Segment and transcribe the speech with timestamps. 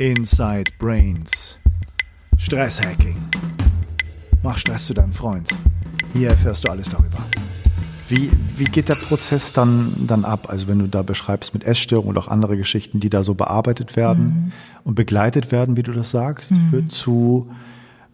[0.00, 1.58] Inside Brains.
[2.38, 3.18] Stresshacking.
[4.42, 5.50] Mach Stress zu deinem Freund.
[6.14, 7.18] Hier erfährst du alles darüber.
[8.08, 10.46] Wie, wie geht der Prozess dann, dann ab?
[10.48, 13.94] Also wenn du da beschreibst mit Essstörungen und auch andere Geschichten, die da so bearbeitet
[13.94, 14.52] werden mhm.
[14.84, 16.70] und begleitet werden, wie du das sagst, mhm.
[16.70, 17.50] führt zu,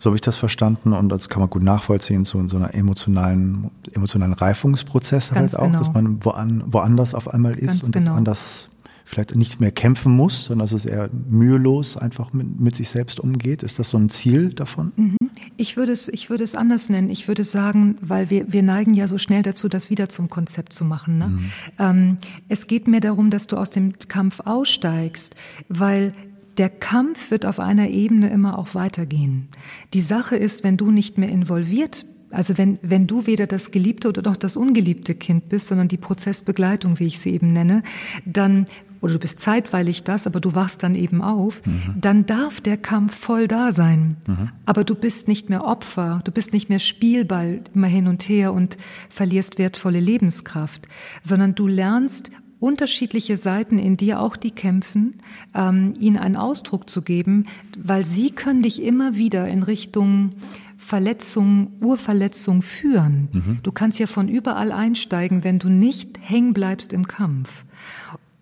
[0.00, 3.70] so habe ich das verstanden und das kann man gut nachvollziehen, zu so einer emotionalen,
[3.92, 5.78] emotionalen Reifungsprozess halt auch, genau.
[5.78, 8.10] dass man woan, woanders auf einmal ist Ganz und genau.
[8.10, 8.70] das anders
[9.06, 13.20] vielleicht nicht mehr kämpfen muss, sondern dass es eher mühelos einfach mit, mit sich selbst
[13.20, 13.62] umgeht.
[13.62, 14.92] Ist das so ein Ziel davon?
[14.96, 15.16] Mhm.
[15.56, 17.08] Ich würde es, ich würde es anders nennen.
[17.08, 20.72] Ich würde sagen, weil wir, wir neigen ja so schnell dazu, das wieder zum Konzept
[20.72, 21.18] zu machen.
[21.18, 21.28] Ne?
[21.28, 21.50] Mhm.
[21.78, 25.36] Ähm, es geht mir darum, dass du aus dem Kampf aussteigst,
[25.68, 26.12] weil
[26.58, 29.48] der Kampf wird auf einer Ebene immer auch weitergehen.
[29.94, 34.08] Die Sache ist, wenn du nicht mehr involviert also wenn, wenn du weder das geliebte
[34.08, 37.82] oder noch das ungeliebte Kind bist, sondern die Prozessbegleitung, wie ich sie eben nenne,
[38.24, 38.66] dann
[39.06, 41.94] oder du bist zeitweilig das, aber du wachst dann eben auf, mhm.
[42.00, 44.16] dann darf der Kampf voll da sein.
[44.26, 44.50] Mhm.
[44.64, 48.52] Aber du bist nicht mehr Opfer, du bist nicht mehr Spielball immer hin und her
[48.52, 48.76] und
[49.08, 50.88] verlierst wertvolle Lebenskraft,
[51.22, 55.20] sondern du lernst unterschiedliche Seiten in dir, auch die kämpfen,
[55.54, 57.46] ähm, ihnen einen Ausdruck zu geben,
[57.78, 60.32] weil sie können dich immer wieder in Richtung
[60.76, 63.28] Verletzung, Urverletzung führen.
[63.32, 63.58] Mhm.
[63.62, 67.64] Du kannst ja von überall einsteigen, wenn du nicht hängen bleibst im Kampf.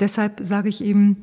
[0.00, 1.19] Deshalb sage ich eben,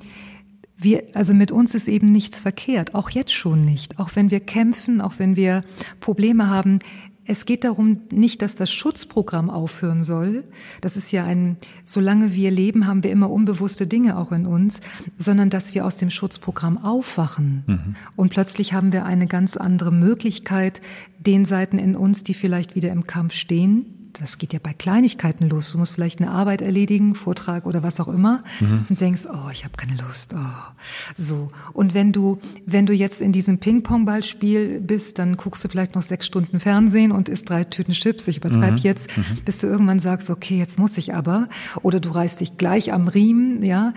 [0.78, 4.00] wir, also mit uns ist eben nichts verkehrt, auch jetzt schon nicht.
[4.00, 5.64] Auch wenn wir kämpfen, auch wenn wir
[6.00, 6.80] Probleme haben,
[7.24, 10.44] es geht darum nicht, dass das Schutzprogramm aufhören soll.
[10.82, 14.82] Das ist ja ein, solange wir leben, haben wir immer unbewusste Dinge auch in uns,
[15.18, 17.64] sondern dass wir aus dem Schutzprogramm aufwachen.
[17.68, 17.96] Mhm.
[18.16, 20.82] Und plötzlich haben wir eine ganz andere Möglichkeit,
[21.20, 25.50] den Seiten in uns, die vielleicht wieder im Kampf stehen, das geht ja bei Kleinigkeiten
[25.50, 25.72] los.
[25.72, 28.86] Du musst vielleicht eine Arbeit erledigen, Vortrag oder was auch immer mhm.
[28.90, 30.34] und denkst, oh, ich habe keine Lust.
[30.36, 30.74] Oh.
[31.18, 31.52] So.
[31.74, 36.04] Und wenn du, wenn du jetzt in diesem Ping-Pong-Ballspiel bist, dann guckst du vielleicht noch
[36.04, 38.28] sechs Stunden Fernsehen und isst drei Tüten Chips.
[38.28, 38.78] Ich übertreibe mhm.
[38.78, 39.24] jetzt, mhm.
[39.46, 41.48] bis du irgendwann sagst, okay, jetzt muss ich aber.
[41.82, 43.94] Oder du reißt dich gleich am Riemen, ja.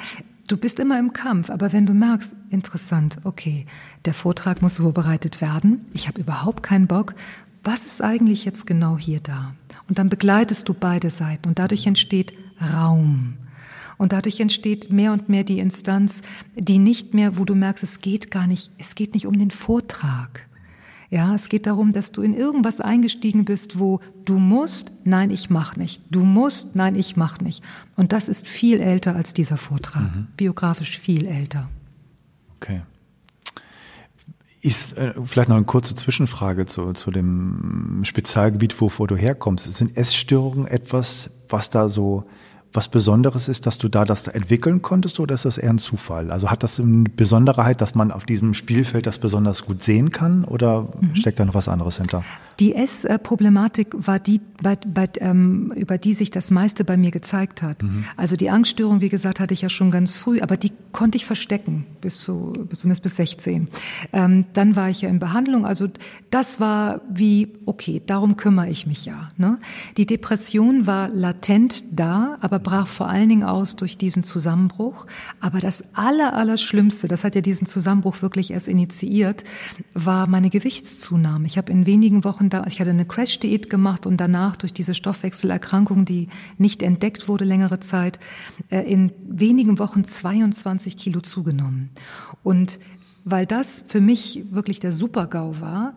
[0.46, 3.64] Du bist immer im Kampf, aber wenn du merkst, interessant, okay,
[4.04, 7.14] der Vortrag muss vorbereitet werden, ich habe überhaupt keinen Bock,
[7.62, 9.54] was ist eigentlich jetzt genau hier da?
[9.88, 12.32] Und dann begleitest du beide Seiten und dadurch entsteht
[12.72, 13.34] Raum.
[13.96, 16.22] Und dadurch entsteht mehr und mehr die Instanz,
[16.56, 19.50] die nicht mehr, wo du merkst, es geht gar nicht, es geht nicht um den
[19.50, 20.46] Vortrag.
[21.10, 25.48] Ja, es geht darum, dass du in irgendwas eingestiegen bist, wo du musst, nein, ich
[25.48, 26.02] mach nicht.
[26.10, 27.62] Du musst, nein, ich mach nicht.
[27.94, 30.14] Und das ist viel älter als dieser Vortrag.
[30.14, 30.26] Mhm.
[30.36, 31.68] Biografisch viel älter.
[32.56, 32.82] Okay.
[34.64, 39.70] Ist äh, vielleicht noch eine kurze Zwischenfrage zu, zu dem Spezialgebiet, wovor du herkommst.
[39.70, 42.24] Sind Essstörungen etwas, was da so
[42.74, 46.32] was Besonderes ist, dass du da das entwickeln konntest oder ist das eher ein Zufall?
[46.32, 50.44] Also hat das eine Besonderheit, dass man auf diesem Spielfeld das besonders gut sehen kann
[50.44, 51.14] oder mhm.
[51.14, 52.24] steckt da noch was anderes hinter?
[52.58, 57.62] Die Essproblematik war die, bei, bei, ähm, über die sich das meiste bei mir gezeigt
[57.62, 57.82] hat.
[57.82, 58.04] Mhm.
[58.16, 61.26] Also die Angststörung, wie gesagt, hatte ich ja schon ganz früh, aber die konnte ich
[61.26, 63.68] verstecken bis zu, zumindest bis 16.
[64.12, 65.88] Ähm, dann war ich ja in Behandlung, also
[66.30, 69.28] das war wie, okay, darum kümmere ich mich ja.
[69.36, 69.58] Ne?
[69.96, 75.06] Die Depression war latent da, aber brach vor allen Dingen aus durch diesen Zusammenbruch.
[75.38, 79.44] Aber das Aller, Allerschlimmste, das hat ja diesen Zusammenbruch wirklich erst initiiert,
[79.92, 81.46] war meine Gewichtszunahme.
[81.46, 84.94] Ich habe in wenigen Wochen da, ich hatte eine Crash-Diät gemacht und danach durch diese
[84.94, 88.18] Stoffwechselerkrankung, die nicht entdeckt wurde längere Zeit,
[88.70, 91.90] äh, in wenigen Wochen 22 Kilo zugenommen.
[92.42, 92.80] Und
[93.24, 95.94] weil das für mich wirklich der Super-GAU war,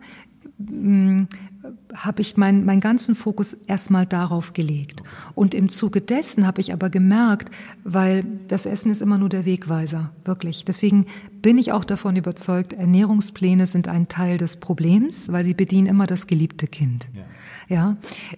[1.94, 5.02] habe ich meinen mein ganzen Fokus erstmal darauf gelegt.
[5.34, 7.50] Und im Zuge dessen habe ich aber gemerkt,
[7.84, 10.64] weil das Essen ist immer nur der Wegweiser, wirklich.
[10.64, 11.06] Deswegen
[11.42, 16.06] bin ich auch davon überzeugt, Ernährungspläne sind ein Teil des Problems, weil sie bedienen immer
[16.06, 17.08] das geliebte Kind.
[17.14, 17.22] Ja.
[17.68, 17.96] Ja,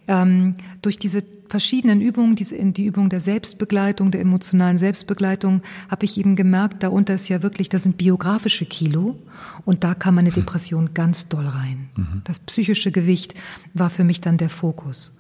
[0.09, 6.17] ähm, durch diese verschiedenen Übungen, diese, die Übung der Selbstbegleitung, der emotionalen Selbstbegleitung, habe ich
[6.17, 9.19] eben gemerkt, darunter ist ja wirklich, das sind biografische Kilo
[9.65, 11.91] und da kam meine Depression ganz doll rein.
[11.97, 12.23] Mhm.
[12.25, 13.35] Das psychische Gewicht
[13.75, 15.13] war für mich dann der Fokus.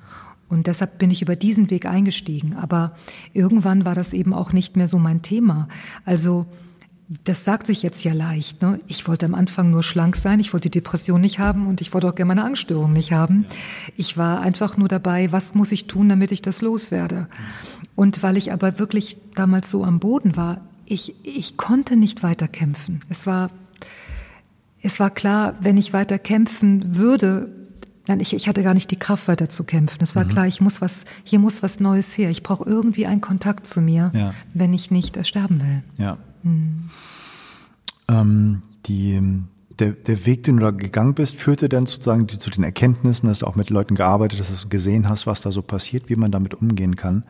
[0.48, 2.56] Und deshalb bin ich über diesen Weg eingestiegen.
[2.56, 2.96] Aber
[3.32, 5.68] irgendwann war das eben auch nicht mehr so mein Thema.
[6.04, 6.46] Also
[7.24, 8.62] das sagt sich jetzt ja leicht.
[8.62, 8.80] Ne?
[8.86, 11.92] Ich wollte am Anfang nur schlank sein, ich wollte die Depression nicht haben und ich
[11.92, 13.46] wollte auch gerne meine Angststörung nicht haben.
[13.96, 17.26] Ich war einfach nur dabei, was muss ich tun, damit ich das loswerde.
[17.96, 22.46] Und weil ich aber wirklich damals so am Boden war, ich, ich konnte nicht weiter
[22.46, 23.00] kämpfen.
[23.08, 23.50] Es war,
[24.80, 27.50] es war klar, wenn ich weiter kämpfen würde,
[28.06, 30.02] Nein, ich, ich hatte gar nicht die Kraft weiter zu kämpfen.
[30.02, 30.30] Es war mhm.
[30.30, 32.30] klar, ich muss was, hier muss was Neues her.
[32.30, 34.34] Ich brauche irgendwie einen Kontakt zu mir, ja.
[34.52, 35.82] wenn ich nicht sterben will.
[35.96, 36.18] Ja.
[36.42, 36.90] Mhm.
[38.08, 39.20] ähm, die,
[39.78, 43.28] der, der Weg, den du da gegangen bist, führte dann sozusagen die, zu den Erkenntnissen,
[43.28, 46.08] dass du auch mit Leuten gearbeitet hast, dass du gesehen hast, was da so passiert,
[46.08, 47.24] wie man damit umgehen kann.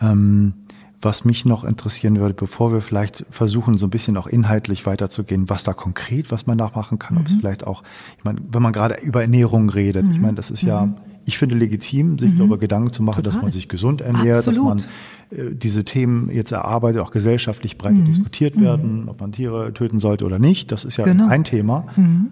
[0.00, 0.54] Ähm,
[1.02, 5.48] was mich noch interessieren würde, bevor wir vielleicht versuchen, so ein bisschen auch inhaltlich weiterzugehen,
[5.48, 7.20] was da konkret, was man da machen kann, mhm.
[7.20, 7.40] ob es mhm.
[7.40, 7.82] vielleicht auch,
[8.18, 10.12] ich meine, wenn man gerade über Ernährung redet, mhm.
[10.12, 10.96] ich meine, das ist ja, mhm.
[11.24, 12.38] ich finde legitim, sich mhm.
[12.38, 13.32] darüber Gedanken zu machen, Total.
[13.32, 14.56] dass man sich gesund ernährt, Absolut.
[14.58, 14.92] dass man
[15.30, 18.06] diese Themen jetzt erarbeitet, auch gesellschaftlich breit mhm.
[18.06, 21.28] diskutiert werden, ob man Tiere töten sollte oder nicht, das ist ja genau.
[21.28, 21.86] ein Thema.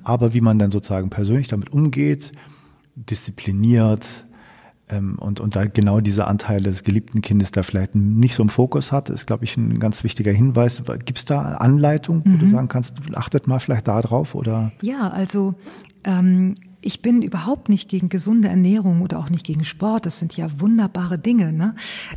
[0.04, 2.32] Aber wie man dann sozusagen persönlich damit umgeht,
[2.96, 4.26] diszipliniert,
[4.90, 8.48] ähm, und, und da genau diese Anteile des geliebten Kindes da vielleicht nicht so im
[8.48, 10.82] Fokus hat, ist, glaube ich, ein ganz wichtiger Hinweis.
[11.04, 12.38] Gibt es da Anleitung, wo mhm.
[12.38, 14.72] du sagen kannst, achtet mal vielleicht da drauf oder?
[14.80, 15.54] Ja, also
[16.04, 16.54] ähm,
[16.88, 20.06] ich bin überhaupt nicht gegen gesunde Ernährung oder auch nicht gegen Sport.
[20.06, 21.52] Das sind ja wunderbare Dinge.
[21.52, 21.74] Ne?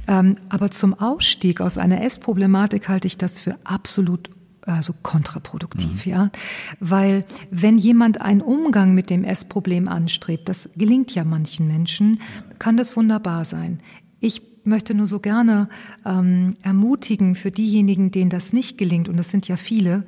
[0.07, 4.29] Ähm, aber zum Ausstieg aus einer Essproblematik halte ich das für absolut
[4.65, 6.11] also kontraproduktiv, mhm.
[6.11, 6.31] ja.
[6.79, 12.21] Weil wenn jemand einen Umgang mit dem Essproblem anstrebt, das gelingt ja manchen Menschen,
[12.57, 13.79] kann das wunderbar sein.
[14.21, 15.67] Ich möchte nur so gerne
[16.05, 20.05] ähm, ermutigen für diejenigen, denen das nicht gelingt, und das sind ja viele,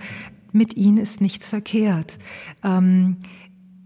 [0.53, 2.19] mit ihnen ist nichts verkehrt.
[2.63, 3.17] Ähm,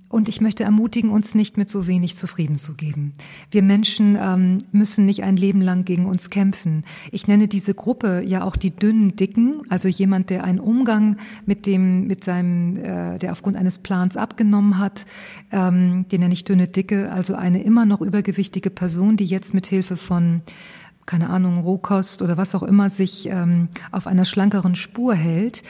[0.09, 3.13] und ich möchte ermutigen, uns nicht mit so wenig zufrieden zu geben.
[3.51, 6.83] Wir Menschen ähm, müssen nicht ein Leben lang gegen uns kämpfen.
[7.11, 11.65] Ich nenne diese Gruppe ja auch die dünnen Dicken, also jemand, der einen Umgang mit
[11.65, 15.05] dem, mit seinem, äh, der aufgrund eines Plans abgenommen hat,
[15.51, 19.67] ähm, den nenne ich dünne Dicke, also eine immer noch übergewichtige Person, die jetzt mit
[19.67, 20.41] Hilfe von
[21.07, 25.63] keine Ahnung, Rohkost oder was auch immer sich ähm, auf einer schlankeren Spur hält.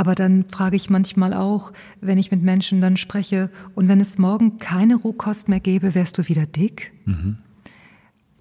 [0.00, 4.16] Aber dann frage ich manchmal auch, wenn ich mit Menschen dann spreche, und wenn es
[4.16, 6.92] morgen keine Rohkost mehr gäbe, wärst du wieder dick?
[7.04, 7.36] Mhm.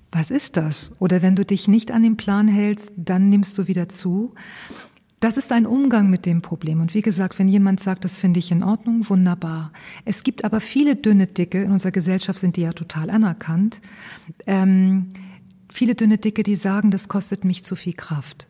[0.09, 0.93] Was ist das?
[0.99, 4.35] Oder wenn du dich nicht an den Plan hältst, dann nimmst du wieder zu.
[5.19, 6.79] Das ist ein Umgang mit dem Problem.
[6.79, 9.73] Und wie gesagt, wenn jemand sagt, das finde ich in Ordnung, wunderbar.
[10.05, 13.81] Es gibt aber viele dünne Dicke, in unserer Gesellschaft sind die ja total anerkannt.
[14.47, 15.07] Ähm,
[15.69, 18.47] viele dünne Dicke, die sagen, das kostet mich zu viel Kraft.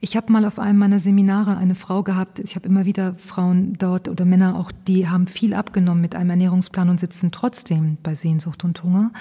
[0.00, 3.74] Ich habe mal auf einem meiner Seminare eine Frau gehabt, ich habe immer wieder Frauen
[3.78, 8.14] dort oder Männer auch, die haben viel abgenommen mit einem Ernährungsplan und sitzen trotzdem bei
[8.14, 9.12] Sehnsucht und Hunger.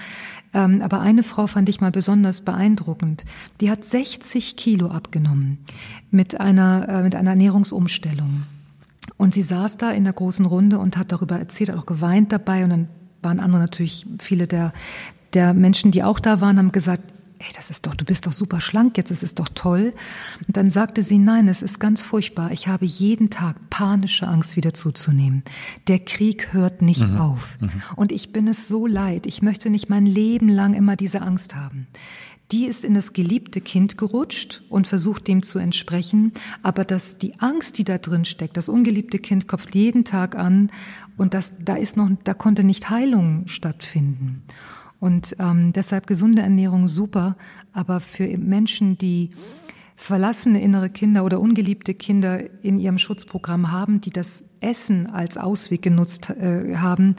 [0.54, 3.26] Ähm, aber eine Frau fand ich mal besonders beeindruckend.
[3.60, 5.60] Die hat 60 Kilo abgenommen
[6.12, 8.44] mit einer, äh, mit einer Ernährungsumstellung.
[9.18, 12.32] Und sie saß da in der großen Runde und hat darüber erzählt, hat auch geweint
[12.32, 12.88] dabei und dann
[13.22, 14.74] waren andere natürlich, viele der,
[15.34, 18.34] der Menschen, die auch da waren, haben gesagt, ey, das ist doch, du bist doch
[18.34, 19.94] super schlank jetzt, es ist doch toll.
[20.48, 22.52] Und dann sagte sie, nein, es ist ganz furchtbar.
[22.52, 25.44] Ich habe jeden Tag panische Angst, wieder zuzunehmen.
[25.88, 27.18] Der Krieg hört nicht mhm.
[27.18, 27.58] auf.
[27.60, 27.70] Mhm.
[27.96, 29.26] Und ich bin es so leid.
[29.26, 31.88] Ich möchte nicht mein Leben lang immer diese Angst haben.
[32.52, 36.32] Die ist in das geliebte Kind gerutscht und versucht dem zu entsprechen.
[36.64, 40.72] Aber dass die Angst, die da drin steckt, das ungeliebte Kind kopft jeden Tag an
[41.18, 44.44] und das, da ist noch, da konnte nicht Heilung stattfinden.
[45.00, 47.36] Und ähm, deshalb gesunde Ernährung super,
[47.74, 49.30] aber für Menschen, die
[49.96, 55.82] verlassene innere Kinder oder ungeliebte Kinder in ihrem Schutzprogramm haben, die das Essen als Ausweg
[55.82, 57.16] genutzt äh, haben,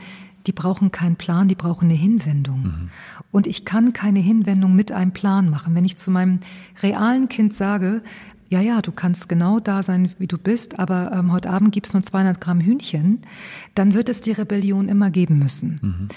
[0.47, 2.63] die brauchen keinen Plan, die brauchen eine Hinwendung.
[2.63, 2.91] Mhm.
[3.31, 5.75] Und ich kann keine Hinwendung mit einem Plan machen.
[5.75, 6.41] Wenn ich zu meinem
[6.83, 8.03] realen Kind sage,
[8.49, 11.93] ja, ja, du kannst genau da sein, wie du bist, aber ähm, heute Abend gibt's
[11.93, 13.21] nur 200 Gramm Hühnchen,
[13.75, 15.81] dann wird es die Rebellion immer geben müssen.
[15.83, 16.09] Mhm.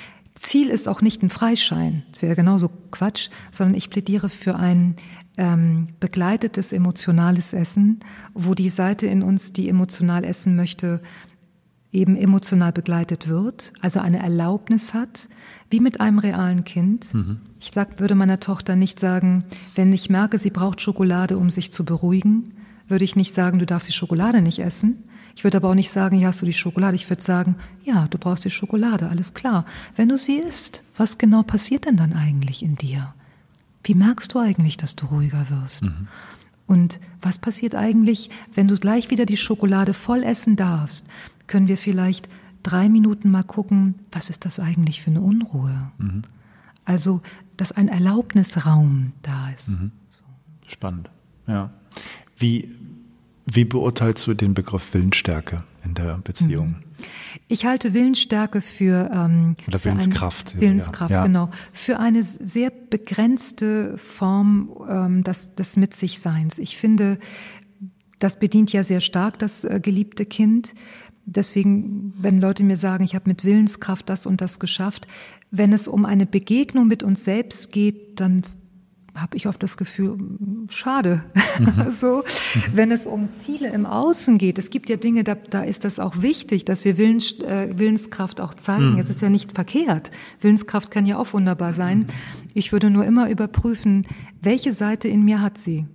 [0.41, 4.95] Ziel ist auch nicht ein Freischein, das wäre genauso Quatsch, sondern ich plädiere für ein
[5.38, 8.00] ähm, begleitetes emotionales Essen,
[8.33, 11.01] wo die Seite in uns, die emotional essen möchte,
[11.91, 15.29] eben emotional begleitet wird, also eine Erlaubnis hat,
[15.69, 17.13] wie mit einem realen Kind.
[17.13, 17.41] Mhm.
[17.60, 19.43] Ich sag, würde meiner Tochter nicht sagen,
[19.75, 22.53] wenn ich merke, sie braucht Schokolade, um sich zu beruhigen,
[22.88, 25.03] würde ich nicht sagen, du darfst die Schokolade nicht essen,
[25.35, 26.95] ich würde aber auch nicht sagen, hier hast du die Schokolade.
[26.95, 29.65] Ich würde sagen, ja, du brauchst die Schokolade, alles klar.
[29.95, 33.13] Wenn du sie isst, was genau passiert denn dann eigentlich in dir?
[33.83, 35.83] Wie merkst du eigentlich, dass du ruhiger wirst?
[35.83, 36.07] Mhm.
[36.67, 41.07] Und was passiert eigentlich, wenn du gleich wieder die Schokolade voll essen darfst?
[41.47, 42.29] Können wir vielleicht
[42.63, 45.91] drei Minuten mal gucken, was ist das eigentlich für eine Unruhe?
[45.97, 46.21] Mhm.
[46.85, 47.21] Also,
[47.57, 49.81] dass ein Erlaubnisraum da ist.
[49.81, 49.91] Mhm.
[50.67, 51.09] Spannend,
[51.47, 51.71] ja.
[52.38, 52.73] Wie,
[53.55, 56.67] wie beurteilst du den Begriff Willensstärke in der Beziehung?
[56.67, 57.05] Mhm.
[57.48, 60.53] Ich halte Willensstärke für ähm, oder Willenskraft.
[60.53, 61.25] Eine, Willenskraft, ja.
[61.25, 66.60] genau, für eine sehr begrenzte Form ähm, des, des Mit sich Seins.
[66.60, 67.20] Ich finde,
[68.20, 70.74] das bedient ja sehr stark das äh, geliebte Kind.
[71.25, 75.08] Deswegen, wenn Leute mir sagen, ich habe mit Willenskraft das und das geschafft,
[75.50, 78.43] wenn es um eine Begegnung mit uns selbst geht, dann
[79.15, 80.18] habe ich oft das Gefühl,
[80.70, 81.24] schade.
[81.60, 81.86] Mhm.
[81.91, 82.62] so, mhm.
[82.74, 86.00] wenn es um Ziele im Außen geht, es gibt ja Dinge, da, da ist das
[86.00, 88.94] auch wichtig, dass wir Willens, äh, Willenskraft auch zeigen.
[88.94, 89.00] Mhm.
[89.00, 90.12] Es ist ja nicht verkehrt.
[90.39, 92.00] Willenskraft kann ja auch wunderbar sein.
[92.00, 92.08] Mhm.
[92.53, 94.08] Ich würde nur immer überprüfen,
[94.41, 95.86] welche Seite in mir hat sie.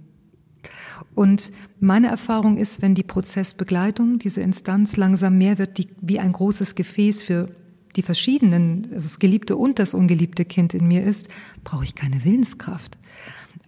[1.14, 6.32] Und meine Erfahrung ist, wenn die Prozessbegleitung, diese Instanz langsam mehr wird, die wie ein
[6.32, 7.48] großes Gefäß für
[7.96, 11.28] die verschiedenen, also das geliebte und das ungeliebte Kind in mir ist,
[11.64, 12.98] brauche ich keine Willenskraft.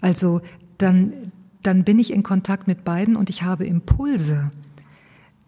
[0.00, 0.40] Also
[0.78, 4.50] dann, dann bin ich in Kontakt mit beiden und ich habe Impulse.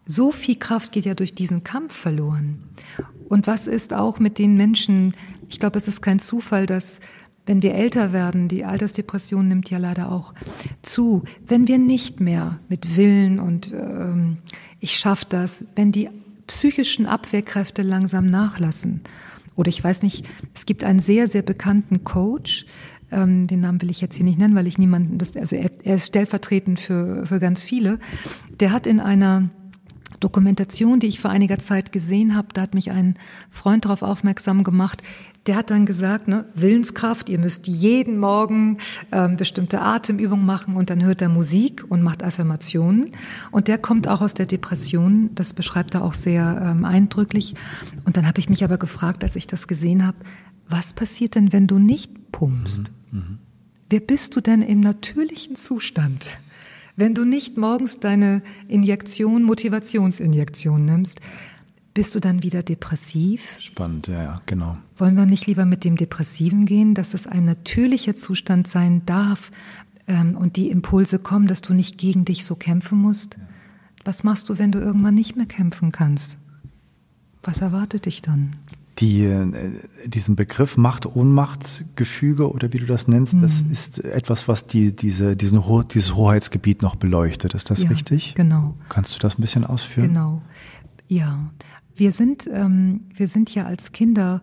[0.07, 2.65] So viel Kraft geht ja durch diesen Kampf verloren.
[3.29, 5.15] Und was ist auch mit den Menschen,
[5.49, 7.01] ich glaube, es ist kein Zufall, dass
[7.47, 10.35] wenn wir älter werden, die Altersdepression nimmt ja leider auch
[10.83, 14.39] zu, wenn wir nicht mehr mit Willen und ähm,
[14.79, 16.09] ich schaffe das, wenn die
[16.47, 19.03] psychischen Abwehrkräfte langsam nachlassen.
[19.57, 22.67] Oder ich weiß nicht, es gibt einen sehr, sehr bekannten Coach,
[23.13, 25.71] ähm, den Namen will ich jetzt hier nicht nennen, weil ich niemanden, das, also er,
[25.83, 27.99] er ist stellvertretend für, für ganz viele,
[28.61, 29.51] der hat in einer
[30.21, 33.17] Dokumentation, die ich vor einiger Zeit gesehen habe, da hat mich ein
[33.51, 35.03] Freund darauf aufmerksam gemacht,
[35.47, 38.77] der hat dann gesagt, ne, Willenskraft, ihr müsst jeden Morgen
[39.11, 43.11] ähm, bestimmte Atemübungen machen und dann hört er Musik und macht Affirmationen.
[43.51, 47.55] Und der kommt auch aus der Depression, das beschreibt er auch sehr ähm, eindrücklich.
[48.05, 50.19] Und dann habe ich mich aber gefragt, als ich das gesehen habe,
[50.69, 52.91] was passiert denn, wenn du nicht pumpst?
[52.91, 53.00] Mhm.
[53.11, 53.39] Mhm.
[53.89, 56.27] Wer bist du denn im natürlichen Zustand?
[56.97, 61.21] Wenn du nicht morgens deine Injektion, Motivationsinjektion nimmst,
[61.93, 63.59] bist du dann wieder depressiv?
[63.61, 64.77] Spannend, ja, ja, genau.
[64.97, 69.51] Wollen wir nicht lieber mit dem Depressiven gehen, dass es ein natürlicher Zustand sein darf
[70.07, 73.39] ähm, und die Impulse kommen, dass du nicht gegen dich so kämpfen musst?
[73.39, 73.49] Ja.
[74.05, 76.39] Was machst du, wenn du irgendwann nicht mehr kämpfen kannst?
[77.43, 78.57] Was erwartet dich dann?
[79.01, 79.71] Die, äh,
[80.07, 83.43] diesen Begriff Macht-Ohnmacht-Gefüge oder wie du das nennst, mhm.
[83.43, 87.55] das ist etwas, was die, diese, diesen Ho dieses Hoheitsgebiet noch beleuchtet.
[87.55, 88.35] Ist das ja, richtig?
[88.35, 88.75] Genau.
[88.89, 90.09] Kannst du das ein bisschen ausführen?
[90.09, 90.43] Genau.
[91.09, 91.51] Ja.
[91.95, 94.43] Wir sind, ähm, wir sind ja als Kinder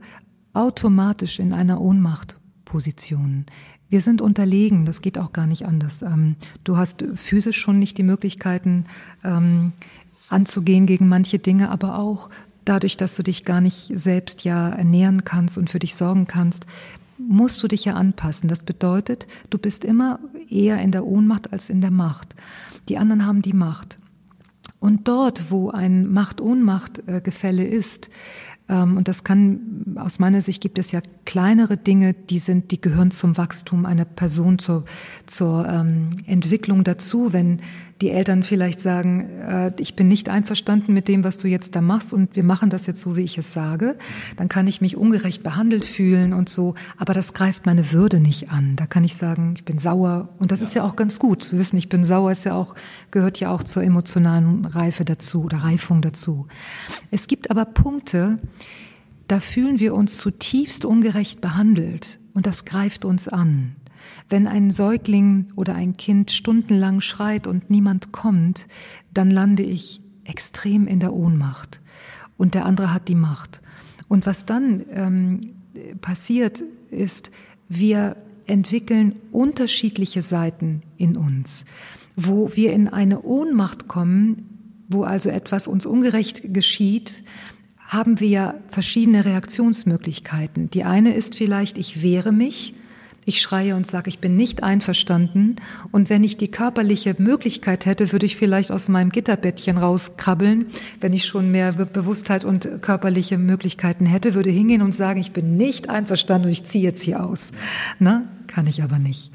[0.54, 3.46] automatisch in einer Ohnmachtposition.
[3.90, 6.02] Wir sind unterlegen, das geht auch gar nicht anders.
[6.02, 8.86] Ähm, du hast physisch schon nicht die Möglichkeiten
[9.24, 9.72] ähm,
[10.30, 12.30] anzugehen gegen manche Dinge, aber auch
[12.70, 16.66] dadurch, dass du dich gar nicht selbst ja ernähren kannst und für dich sorgen kannst,
[17.18, 18.48] musst du dich ja anpassen.
[18.48, 20.20] Das bedeutet, du bist immer
[20.50, 22.36] eher in der Ohnmacht als in der Macht.
[22.90, 23.98] Die anderen haben die Macht.
[24.80, 28.10] Und dort, wo ein Macht-Ohnmacht-Gefälle ist,
[28.70, 32.82] ähm, und das kann, aus meiner Sicht gibt es ja kleinere Dinge, die sind, die
[32.82, 34.86] gehören zum Wachstum einer Person, zur,
[35.26, 37.34] zur ähm, Entwicklung dazu.
[37.34, 37.62] Wenn
[38.02, 41.82] die Eltern vielleicht sagen, äh, ich bin nicht einverstanden mit dem, was du jetzt da
[41.82, 43.98] machst und wir machen das jetzt so, wie ich es sage,
[44.36, 46.76] dann kann ich mich ungerecht behandelt fühlen und so.
[46.98, 48.76] Aber das greift meine Würde nicht an.
[48.76, 50.68] Da kann ich sagen, ich bin sauer und das ja.
[50.68, 51.44] ist ja auch ganz gut.
[51.44, 52.76] Zu wissen, ich bin sauer, ist ja auch,
[53.12, 56.48] gehört ja auch zur emotionalen Reife dazu oder Reifung dazu.
[57.10, 58.38] Es gibt aber Punkte,
[59.28, 63.76] da fühlen wir uns zutiefst ungerecht behandelt und das greift uns an.
[64.30, 68.68] Wenn ein Säugling oder ein Kind stundenlang schreit und niemand kommt,
[69.14, 71.82] dann lande ich extrem in der Ohnmacht
[72.38, 73.62] und der andere hat die Macht.
[74.08, 75.42] Und was dann ähm,
[76.02, 77.32] passiert ist,
[77.70, 81.66] wir entwickeln unterschiedliche Seiten in uns,
[82.16, 87.24] wo wir in eine Ohnmacht kommen, wo also etwas uns ungerecht geschieht,
[87.88, 90.70] haben wir ja verschiedene Reaktionsmöglichkeiten.
[90.70, 92.74] Die eine ist vielleicht, ich wehre mich,
[93.28, 95.58] ich schreie und sage, ich bin nicht einverstanden.
[95.92, 100.68] Und wenn ich die körperliche Möglichkeit hätte, würde ich vielleicht aus meinem Gitterbettchen rauskrabbeln.
[101.02, 105.58] Wenn ich schon mehr Bewusstheit und körperliche Möglichkeiten hätte, würde hingehen und sagen, ich bin
[105.58, 107.52] nicht einverstanden und ich ziehe jetzt hier aus.
[108.00, 109.34] Na, kann ich aber nicht.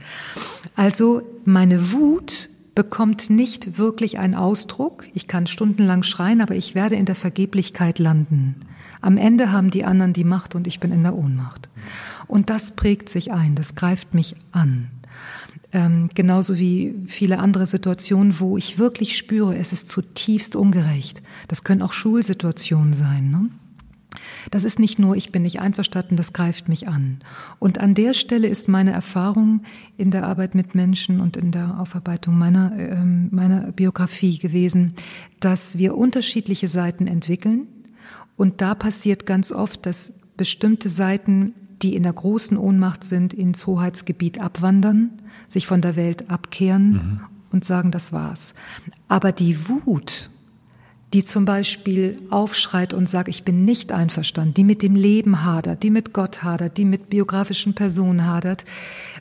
[0.74, 5.06] Also meine Wut bekommt nicht wirklich einen Ausdruck.
[5.12, 8.56] Ich kann stundenlang schreien, aber ich werde in der Vergeblichkeit landen.
[9.02, 11.68] Am Ende haben die anderen die Macht und ich bin in der Ohnmacht.
[12.32, 14.88] Und das prägt sich ein, das greift mich an.
[15.70, 21.20] Ähm, genauso wie viele andere Situationen, wo ich wirklich spüre, es ist zutiefst ungerecht.
[21.48, 23.30] Das können auch Schulsituationen sein.
[23.30, 23.50] Ne?
[24.50, 27.18] Das ist nicht nur, ich bin nicht einverstanden, das greift mich an.
[27.58, 29.60] Und an der Stelle ist meine Erfahrung
[29.98, 34.94] in der Arbeit mit Menschen und in der Aufarbeitung meiner, äh, meiner Biografie gewesen,
[35.38, 37.66] dass wir unterschiedliche Seiten entwickeln.
[38.38, 43.66] Und da passiert ganz oft, dass bestimmte Seiten, die in der großen Ohnmacht sind, ins
[43.66, 45.10] Hoheitsgebiet abwandern,
[45.48, 47.20] sich von der Welt abkehren mhm.
[47.50, 48.54] und sagen, das war's.
[49.08, 50.30] Aber die Wut,
[51.12, 55.82] die zum Beispiel aufschreit und sagt, ich bin nicht einverstanden, die mit dem Leben hadert,
[55.82, 58.64] die mit Gott hadert, die mit biografischen Personen hadert,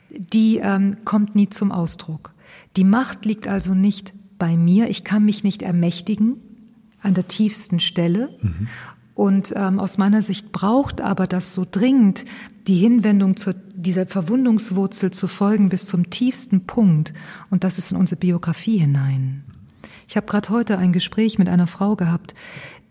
[0.08, 2.32] die ähm, kommt nie zum Ausdruck.
[2.76, 6.36] Die Macht liegt also nicht bei mir, ich kann mich nicht ermächtigen
[7.02, 8.30] an der tiefsten Stelle.
[8.40, 8.68] Mhm.
[9.14, 12.24] Und ähm, aus meiner Sicht braucht aber das so dringend,
[12.66, 17.12] die Hinwendung zu dieser Verwundungswurzel zu folgen bis zum tiefsten Punkt.
[17.50, 19.44] Und das ist in unsere Biografie hinein.
[20.08, 22.34] Ich habe gerade heute ein Gespräch mit einer Frau gehabt,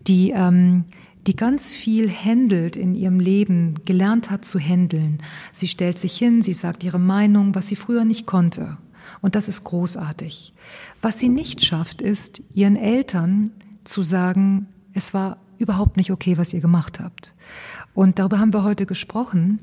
[0.06, 0.84] die, ähm,
[1.26, 5.22] die ganz viel händelt in ihrem Leben, gelernt hat zu händeln.
[5.52, 8.76] Sie stellt sich hin, sie sagt ihre Meinung, was sie früher nicht konnte.
[9.20, 10.52] Und das ist großartig.
[11.00, 13.52] Was sie nicht schafft, ist, ihren Eltern
[13.84, 17.34] zu sagen, es war überhaupt nicht okay, was ihr gemacht habt.
[17.94, 19.60] Und darüber haben wir heute gesprochen,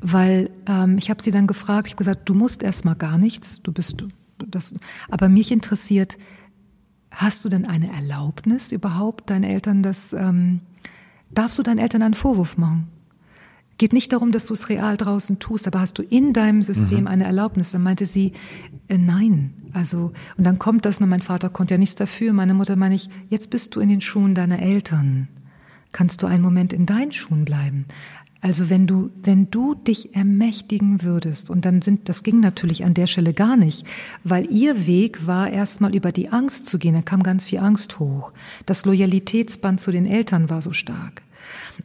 [0.00, 3.60] weil ähm, ich habe sie dann gefragt, ich habe gesagt, du musst erstmal gar nichts,
[3.62, 4.04] du bist
[4.38, 4.74] das,
[5.10, 6.16] aber mich interessiert,
[7.10, 10.60] Hast du denn eine Erlaubnis überhaupt, deinen Eltern das, ähm,
[11.30, 12.88] darfst du deinen Eltern einen Vorwurf machen?
[13.80, 17.00] Geht nicht darum, dass du es real draußen tust, aber hast du in deinem System
[17.00, 17.06] mhm.
[17.06, 17.70] eine Erlaubnis?
[17.70, 18.32] Dann meinte sie,
[18.88, 19.54] äh, nein.
[19.72, 22.34] Also, und dann kommt das, und mein Vater konnte ja nichts dafür.
[22.34, 25.28] Meine Mutter meine ich, jetzt bist du in den Schuhen deiner Eltern.
[25.92, 27.86] Kannst du einen Moment in deinen Schuhen bleiben?
[28.42, 32.92] Also wenn du, wenn du dich ermächtigen würdest, und dann sind, das ging natürlich an
[32.92, 33.86] der Stelle gar nicht,
[34.24, 37.98] weil ihr Weg war erstmal über die Angst zu gehen, da kam ganz viel Angst
[37.98, 38.34] hoch.
[38.66, 41.22] Das Loyalitätsband zu den Eltern war so stark.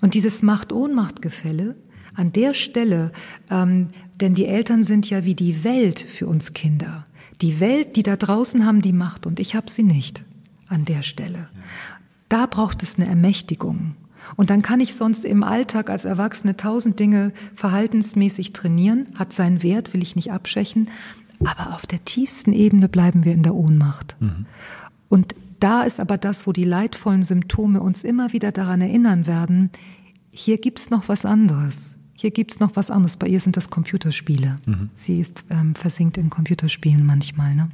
[0.02, 1.78] Und dieses Macht-Ohnmacht-Gefälle,
[2.16, 3.12] an der Stelle,
[3.50, 7.06] ähm, denn die Eltern sind ja wie die Welt für uns Kinder.
[7.42, 10.24] Die Welt, die da draußen haben die Macht und ich habe sie nicht
[10.68, 11.50] an der Stelle.
[12.30, 13.96] Da braucht es eine Ermächtigung.
[14.36, 19.62] Und dann kann ich sonst im Alltag als Erwachsene tausend Dinge verhaltensmäßig trainieren, hat seinen
[19.62, 20.90] Wert, will ich nicht abschwächen.
[21.40, 24.16] Aber auf der tiefsten Ebene bleiben wir in der Ohnmacht.
[24.20, 24.46] Mhm.
[25.10, 29.70] Und da ist aber das, wo die leidvollen Symptome uns immer wieder daran erinnern werden,
[30.32, 31.98] hier gibt's noch was anderes.
[32.16, 33.18] Hier gibt's noch was anderes.
[33.18, 34.58] Bei ihr sind das Computerspiele.
[34.66, 34.90] Mhm.
[34.96, 37.54] Sie ähm, versinkt in Computerspielen manchmal.
[37.54, 37.70] Ne?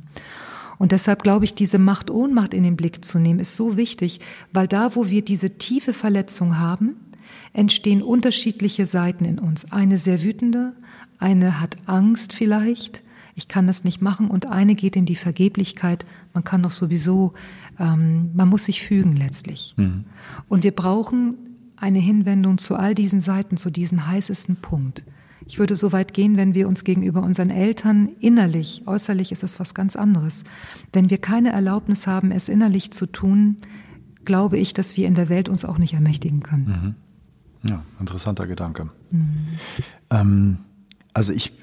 [0.79, 4.19] Und deshalb glaube ich, diese Macht-Ohnmacht in den Blick zu nehmen, ist so wichtig,
[4.51, 6.95] weil da, wo wir diese tiefe Verletzung haben,
[7.53, 9.71] entstehen unterschiedliche Seiten in uns.
[9.71, 10.73] Eine sehr wütende,
[11.19, 13.03] eine hat Angst vielleicht,
[13.35, 17.33] ich kann das nicht machen und eine geht in die Vergeblichkeit, man kann doch sowieso,
[17.79, 19.75] ähm, man muss sich fügen letztlich.
[19.77, 20.05] Mhm.
[20.49, 21.35] Und wir brauchen
[21.81, 25.03] eine Hinwendung zu all diesen Seiten, zu diesem heißesten Punkt.
[25.45, 29.59] Ich würde so weit gehen, wenn wir uns gegenüber unseren Eltern innerlich, äußerlich ist es
[29.59, 30.43] was ganz anderes.
[30.93, 33.57] Wenn wir keine Erlaubnis haben, es innerlich zu tun,
[34.23, 36.95] glaube ich, dass wir in der Welt uns auch nicht ermächtigen können.
[37.63, 37.69] Mhm.
[37.69, 38.89] Ja, interessanter Gedanke.
[39.11, 39.47] Mhm.
[40.09, 40.57] Ähm,
[41.13, 41.53] also ich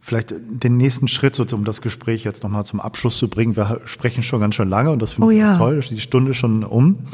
[0.00, 3.56] vielleicht den nächsten Schritt, so, um das Gespräch jetzt nochmal zum Abschluss zu bringen.
[3.56, 5.56] Wir sprechen schon ganz schön lange und das finde oh, ich ja.
[5.56, 5.80] toll.
[5.80, 7.06] Die Stunde schon um.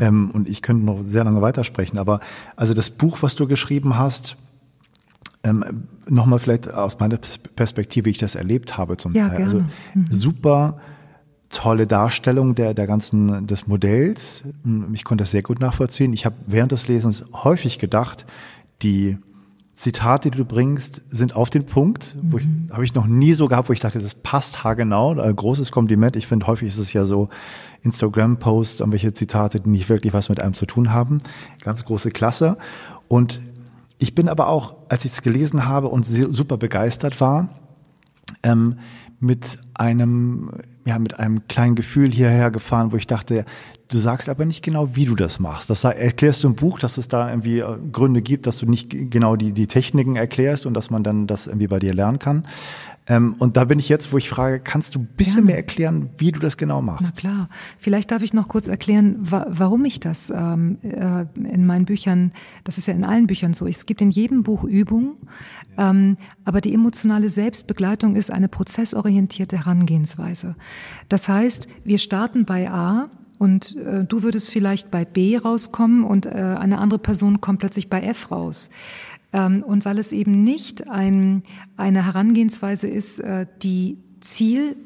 [0.00, 1.98] Ähm, und ich könnte noch sehr lange weitersprechen.
[1.98, 2.20] Aber
[2.56, 4.36] also das Buch, was du geschrieben hast,
[5.44, 5.64] ähm,
[6.08, 7.18] nochmal vielleicht aus meiner
[7.56, 9.44] Perspektive, wie ich das erlebt habe zum ja, Teil.
[9.44, 9.58] Also
[9.94, 10.06] mhm.
[10.10, 10.78] super
[11.50, 14.42] tolle Darstellung der, der ganzen, des Modells.
[14.92, 16.12] Ich konnte das sehr gut nachvollziehen.
[16.12, 18.26] Ich habe während des Lesens häufig gedacht,
[18.82, 19.18] die
[19.78, 22.16] Zitate, die du bringst, sind auf den Punkt.
[22.20, 22.68] Mhm.
[22.72, 25.20] Habe ich noch nie so gehabt, wo ich dachte, das passt haargenau.
[25.20, 26.16] Ein großes Kompliment.
[26.16, 27.28] Ich finde, häufig ist es ja so
[27.82, 31.20] Instagram-Posts, irgendwelche Zitate, die nicht wirklich was mit einem zu tun haben.
[31.62, 32.58] Ganz große Klasse.
[33.06, 33.38] Und
[33.98, 37.48] ich bin aber auch, als ich es gelesen habe und super begeistert war,
[38.42, 38.78] ähm,
[39.20, 40.50] mit einem,
[40.84, 43.44] ja, mit einem kleinen Gefühl hierher gefahren, wo ich dachte,
[43.90, 45.70] du sagst aber nicht genau, wie du das machst.
[45.70, 48.90] Das erklärst du im Buch, dass es da irgendwie äh, Gründe gibt, dass du nicht
[48.90, 52.44] genau die, die Techniken erklärst und dass man dann das irgendwie bei dir lernen kann.
[53.08, 55.46] Ähm, und da bin ich jetzt, wo ich frage, kannst du ein bisschen Gerne.
[55.46, 57.02] mehr erklären, wie du das genau machst?
[57.04, 57.48] Na klar.
[57.78, 62.32] Vielleicht darf ich noch kurz erklären, wa warum ich das ähm, äh, in meinen Büchern,
[62.64, 65.14] das ist ja in allen Büchern so, es gibt in jedem Buch Übungen,
[65.78, 70.54] ähm, aber die emotionale Selbstbegleitung ist eine prozessorientierte Herangehensweise.
[71.08, 76.26] Das heißt, wir starten bei A, und äh, du würdest vielleicht bei B rauskommen und
[76.26, 78.68] äh, eine andere Person kommt plötzlich bei F raus.
[79.32, 81.42] Ähm, und weil es eben nicht ein,
[81.76, 84.76] eine Herangehensweise ist, äh, die Ziel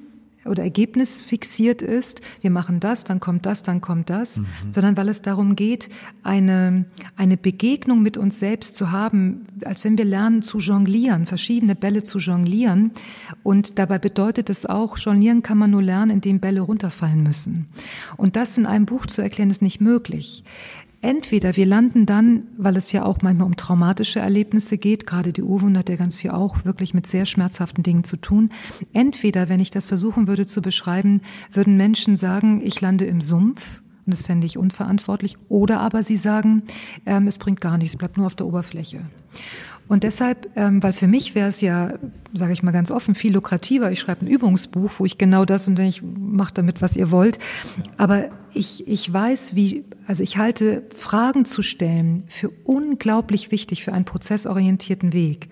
[0.44, 4.46] oder Ergebnis fixiert ist, wir machen das, dann kommt das, dann kommt das, mhm.
[4.72, 5.88] sondern weil es darum geht,
[6.22, 6.85] eine,
[7.16, 12.02] eine Begegnung mit uns selbst zu haben, als wenn wir lernen zu jonglieren, verschiedene Bälle
[12.02, 12.92] zu jonglieren.
[13.42, 17.68] Und dabei bedeutet es auch, jonglieren kann man nur lernen, indem Bälle runterfallen müssen.
[18.16, 20.44] Und das in einem Buch zu erklären, ist nicht möglich.
[21.05, 25.43] Entweder wir landen dann, weil es ja auch manchmal um traumatische Erlebnisse geht, gerade die
[25.43, 28.51] Urwunde hat ja ganz viel auch wirklich mit sehr schmerzhaften Dingen zu tun.
[28.93, 31.21] Entweder, wenn ich das versuchen würde zu beschreiben,
[31.53, 35.37] würden Menschen sagen, ich lande im Sumpf Und das fände ich unverantwortlich.
[35.49, 36.62] Oder aber sie sagen,
[37.05, 39.01] ähm, es bringt gar nichts, bleibt nur auf der Oberfläche.
[39.88, 41.95] Und deshalb, ähm, weil für mich wäre es ja,
[42.33, 43.92] sage ich mal ganz offen, viel lukrativer.
[43.92, 47.38] Ich schreibe ein Übungsbuch, wo ich genau das und ich mache damit, was ihr wollt.
[47.99, 53.92] Aber ich, ich weiß, wie, also ich halte Fragen zu stellen für unglaublich wichtig für
[53.92, 55.49] einen prozessorientierten Weg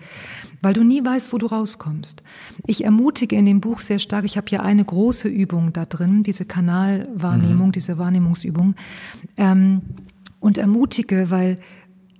[0.61, 2.23] weil du nie weißt, wo du rauskommst.
[2.67, 6.23] Ich ermutige in dem Buch sehr stark, ich habe ja eine große Übung da drin,
[6.23, 7.71] diese Kanalwahrnehmung, mhm.
[7.71, 8.75] diese Wahrnehmungsübung,
[9.37, 9.81] ähm,
[10.39, 11.59] und ermutige, weil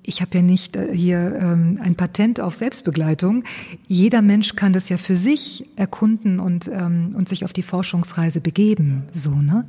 [0.03, 3.43] ich habe ja nicht äh, hier ähm, ein Patent auf Selbstbegleitung.
[3.87, 8.41] Jeder Mensch kann das ja für sich erkunden und, ähm, und sich auf die Forschungsreise
[8.41, 9.65] begeben, so, ne?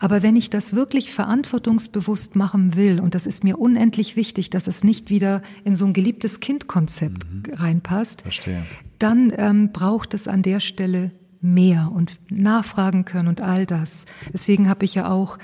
[0.00, 4.66] Aber wenn ich das wirklich verantwortungsbewusst machen will, und das ist mir unendlich wichtig, dass
[4.66, 7.54] es nicht wieder in so ein geliebtes Kindkonzept mhm.
[7.54, 8.62] reinpasst, Verstehe.
[8.98, 14.06] dann ähm, braucht es an der Stelle mehr und nachfragen können und all das.
[14.32, 15.38] Deswegen habe ich ja auch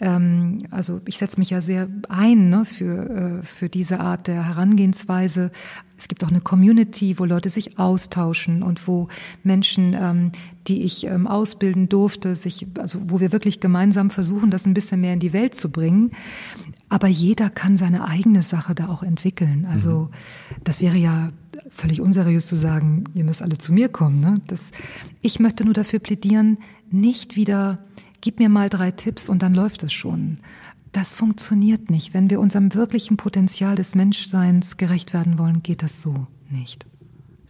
[0.00, 4.46] ähm, also ich setze mich ja sehr ein ne, für, äh, für diese Art der
[4.46, 5.50] Herangehensweise.
[5.96, 9.08] Es gibt auch eine Community, wo Leute sich austauschen und wo
[9.42, 10.32] Menschen, ähm,
[10.68, 15.00] die ich ähm, ausbilden durfte, sich, also wo wir wirklich gemeinsam versuchen, das ein bisschen
[15.00, 16.12] mehr in die Welt zu bringen.
[16.88, 19.66] Aber jeder kann seine eigene Sache da auch entwickeln.
[19.70, 20.62] Also mhm.
[20.62, 21.30] das wäre ja
[21.70, 24.20] völlig unseriös zu sagen, ihr müsst alle zu mir kommen.
[24.20, 24.40] Ne?
[24.46, 24.70] Das,
[25.22, 26.58] ich möchte nur dafür plädieren,
[26.90, 27.78] nicht wieder
[28.20, 30.38] gib mir mal drei Tipps und dann läuft es schon.
[30.92, 32.14] Das funktioniert nicht.
[32.14, 36.86] Wenn wir unserem wirklichen Potenzial des Menschseins gerecht werden wollen, geht das so nicht.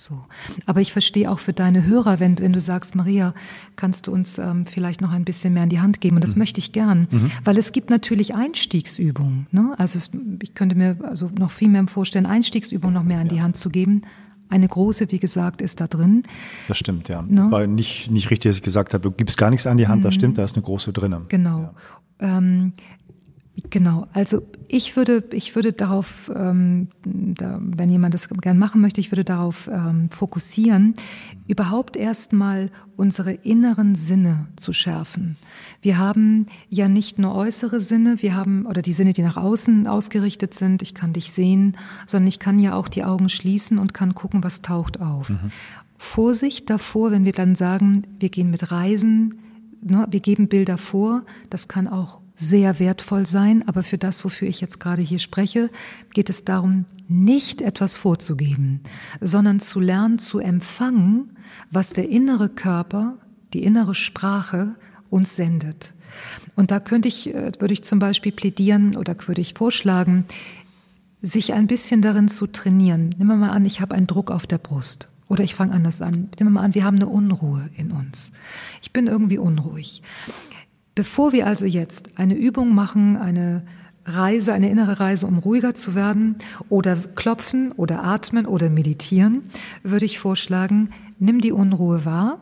[0.00, 0.24] So.
[0.64, 3.34] Aber ich verstehe auch für deine Hörer, wenn, wenn du sagst, Maria,
[3.74, 6.16] kannst du uns ähm, vielleicht noch ein bisschen mehr in die Hand geben?
[6.16, 6.40] Und das mhm.
[6.40, 7.32] möchte ich gern, mhm.
[7.44, 9.48] weil es gibt natürlich Einstiegsübungen.
[9.50, 9.74] Ne?
[9.76, 13.34] Also es, ich könnte mir also noch viel mehr vorstellen, Einstiegsübungen noch mehr in ja.
[13.34, 14.02] die Hand zu geben.
[14.48, 16.22] Eine große, wie gesagt, ist da drin.
[16.68, 17.22] Das stimmt, ja.
[17.22, 17.42] Ne?
[17.42, 19.88] Das war nicht, nicht richtig, dass ich gesagt habe, du gibst gar nichts an die
[19.88, 20.04] Hand.
[20.04, 20.18] Das mhm.
[20.18, 21.16] stimmt, da ist eine große drin.
[21.28, 21.74] Genau.
[22.20, 22.38] Ja.
[22.38, 22.72] Ähm,
[23.70, 29.00] Genau, also ich würde, ich würde darauf, ähm, da, wenn jemand das gern machen möchte,
[29.00, 30.94] ich würde darauf ähm, fokussieren,
[31.48, 35.36] überhaupt erstmal unsere inneren Sinne zu schärfen.
[35.82, 39.88] Wir haben ja nicht nur äußere Sinne, wir haben, oder die Sinne, die nach außen
[39.88, 43.92] ausgerichtet sind, ich kann dich sehen, sondern ich kann ja auch die Augen schließen und
[43.92, 45.30] kann gucken, was taucht auf.
[45.30, 45.50] Mhm.
[45.96, 49.40] Vorsicht davor, wenn wir dann sagen, wir gehen mit Reisen,
[49.82, 54.46] ne, wir geben Bilder vor, das kann auch sehr wertvoll sein, aber für das, wofür
[54.48, 55.70] ich jetzt gerade hier spreche,
[56.14, 58.80] geht es darum, nicht etwas vorzugeben,
[59.20, 61.36] sondern zu lernen, zu empfangen,
[61.70, 63.18] was der innere Körper,
[63.52, 64.76] die innere Sprache
[65.10, 65.94] uns sendet.
[66.54, 70.24] Und da könnte ich, äh, würde ich zum Beispiel plädieren oder würde ich vorschlagen,
[71.20, 73.10] sich ein bisschen darin zu trainieren.
[73.18, 75.08] Nehmen wir mal an, ich habe einen Druck auf der Brust.
[75.26, 76.30] Oder ich fange anders an.
[76.38, 78.32] Nehmen wir mal an, wir haben eine Unruhe in uns.
[78.80, 80.02] Ich bin irgendwie unruhig.
[80.98, 83.62] Bevor wir also jetzt eine Übung machen, eine
[84.04, 86.34] Reise, eine innere Reise, um ruhiger zu werden
[86.70, 89.42] oder klopfen oder atmen oder meditieren,
[89.84, 92.40] würde ich vorschlagen, nimm die Unruhe wahr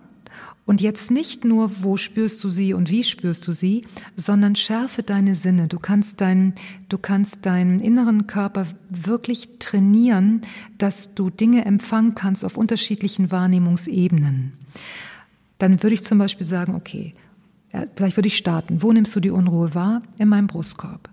[0.64, 3.84] und jetzt nicht nur, wo spürst du sie und wie spürst du sie,
[4.16, 5.68] sondern schärfe deine Sinne.
[5.68, 6.54] Du kannst deinen,
[6.88, 10.40] du kannst deinen inneren Körper wirklich trainieren,
[10.78, 14.54] dass du Dinge empfangen kannst auf unterschiedlichen Wahrnehmungsebenen.
[15.58, 17.12] Dann würde ich zum Beispiel sagen, okay,
[17.94, 18.83] vielleicht würde ich starten.
[18.83, 20.02] Wo nimmst du die Unruhe wahr?
[20.18, 21.11] In meinem Brustkorb.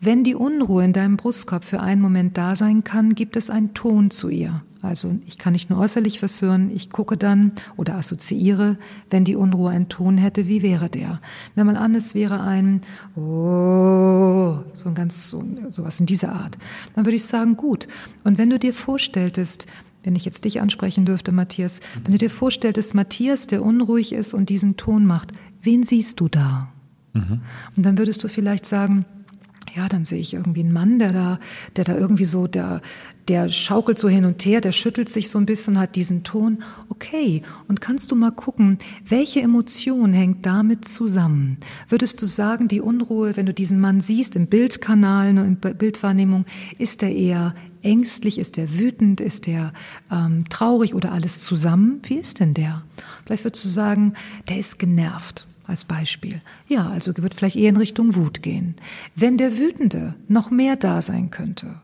[0.00, 3.74] Wenn die Unruhe in deinem Brustkorb für einen Moment da sein kann, gibt es einen
[3.74, 4.62] Ton zu ihr.
[4.80, 8.78] Also ich kann nicht nur äußerlich was hören, ich gucke dann oder assoziiere,
[9.10, 11.20] wenn die Unruhe einen Ton hätte, wie wäre der?
[11.56, 12.82] Nimm mal an, es wäre ein
[13.16, 16.58] Oh, so ein ganz so, sowas in dieser Art.
[16.94, 17.88] Dann würde ich sagen, gut.
[18.22, 19.66] Und wenn du dir vorstelltest,
[20.04, 24.32] wenn ich jetzt dich ansprechen dürfte, Matthias, wenn du dir vorstelltest, Matthias, der unruhig ist
[24.32, 26.68] und diesen Ton macht, wen siehst du da?
[27.12, 27.40] Mhm.
[27.76, 29.04] Und dann würdest du vielleicht sagen,
[29.76, 31.38] ja, dann sehe ich irgendwie einen Mann, der da,
[31.76, 32.80] der da irgendwie so, der,
[33.28, 36.58] der schaukelt so hin und her, der schüttelt sich so ein bisschen, hat diesen Ton.
[36.88, 41.58] Okay, und kannst du mal gucken, welche Emotion hängt damit zusammen?
[41.88, 46.46] Würdest du sagen, die Unruhe, wenn du diesen Mann siehst im Bildkanal, ne, in Bildwahrnehmung,
[46.78, 49.72] ist er eher ängstlich, ist er wütend, ist er
[50.10, 52.00] ähm, traurig oder alles zusammen?
[52.04, 52.82] Wie ist denn der?
[53.24, 54.14] Vielleicht würdest du sagen,
[54.48, 56.40] der ist genervt als Beispiel.
[56.66, 58.74] Ja, also wird vielleicht eher in Richtung Wut gehen.
[59.14, 61.74] Wenn der Wütende noch mehr da sein könnte,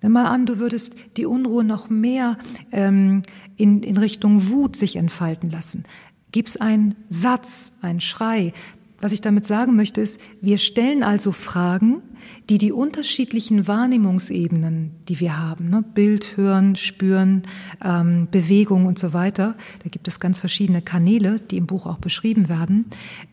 [0.00, 2.38] nimm mal an, du würdest die Unruhe noch mehr
[2.70, 3.22] ähm,
[3.56, 5.84] in, in Richtung Wut sich entfalten lassen.
[6.30, 8.54] Gib's einen Satz, einen Schrei,
[9.02, 12.02] was ich damit sagen möchte, ist, wir stellen also Fragen,
[12.48, 17.42] die die unterschiedlichen Wahrnehmungsebenen, die wir haben, ne, Bild, Hören, Spüren,
[17.84, 21.98] ähm, Bewegung und so weiter, da gibt es ganz verschiedene Kanäle, die im Buch auch
[21.98, 22.86] beschrieben werden,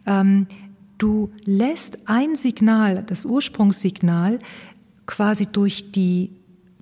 [0.05, 0.47] ähm,
[0.99, 4.37] Du lässt ein Signal, das Ursprungssignal,
[5.05, 6.31] quasi durch die,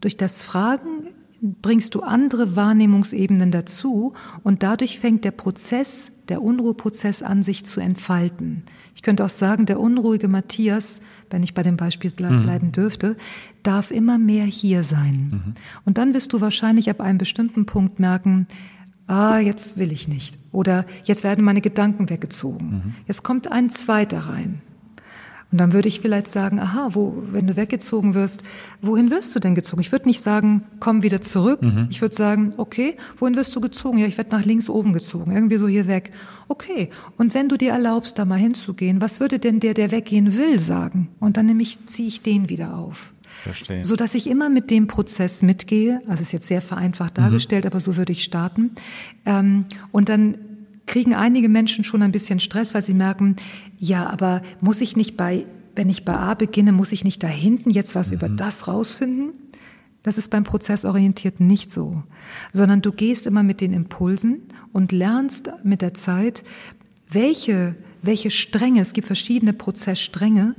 [0.02, 1.08] durch das Fragen
[1.42, 7.80] bringst du andere Wahrnehmungsebenen dazu und dadurch fängt der Prozess, der Unruheprozess an, sich zu
[7.80, 8.64] entfalten.
[8.96, 12.44] Ich könnte auch sagen, der unruhige Matthias, wenn ich bei dem Beispiel mhm.
[12.44, 13.16] bleiben dürfte,
[13.62, 15.30] darf immer mehr hier sein.
[15.32, 15.54] Mhm.
[15.86, 18.48] Und dann wirst du wahrscheinlich ab einem bestimmten Punkt merken,
[19.06, 20.38] ah, jetzt will ich nicht.
[20.52, 22.70] Oder jetzt werden meine Gedanken weggezogen.
[22.70, 22.94] Mhm.
[23.08, 24.62] Jetzt kommt ein zweiter rein.
[25.52, 28.44] Und dann würde ich vielleicht sagen, aha, wo, wenn du weggezogen wirst,
[28.82, 29.82] wohin wirst du denn gezogen?
[29.82, 31.62] Ich würde nicht sagen, komm wieder zurück.
[31.62, 31.88] Mhm.
[31.90, 33.98] Ich würde sagen, okay, wohin wirst du gezogen?
[33.98, 36.12] Ja, ich werde nach links oben gezogen, irgendwie so hier weg.
[36.50, 36.90] Okay.
[37.18, 40.60] Und wenn du dir erlaubst, da mal hinzugehen, was würde denn der, der weggehen will,
[40.60, 41.10] sagen?
[41.20, 43.14] Und dann nämlich ziehe ich den wieder auf.
[43.44, 43.86] Verstehe.
[43.86, 46.02] So dass ich immer mit dem Prozess mitgehe.
[46.08, 47.70] Also ist jetzt sehr vereinfacht dargestellt, mhm.
[47.70, 48.72] aber so würde ich starten.
[49.26, 50.38] Ähm, und dann
[50.88, 53.36] kriegen einige Menschen schon ein bisschen Stress, weil sie merken,
[53.78, 55.46] ja, aber muss ich nicht bei,
[55.76, 58.18] wenn ich bei A beginne, muss ich nicht da hinten jetzt was mhm.
[58.18, 59.34] über das rausfinden?
[60.02, 62.02] Das ist beim Prozessorientierten nicht so,
[62.54, 64.40] sondern du gehst immer mit den Impulsen
[64.72, 66.44] und lernst mit der Zeit,
[67.10, 70.56] welche, welche Stränge, es gibt verschiedene Prozessstränge,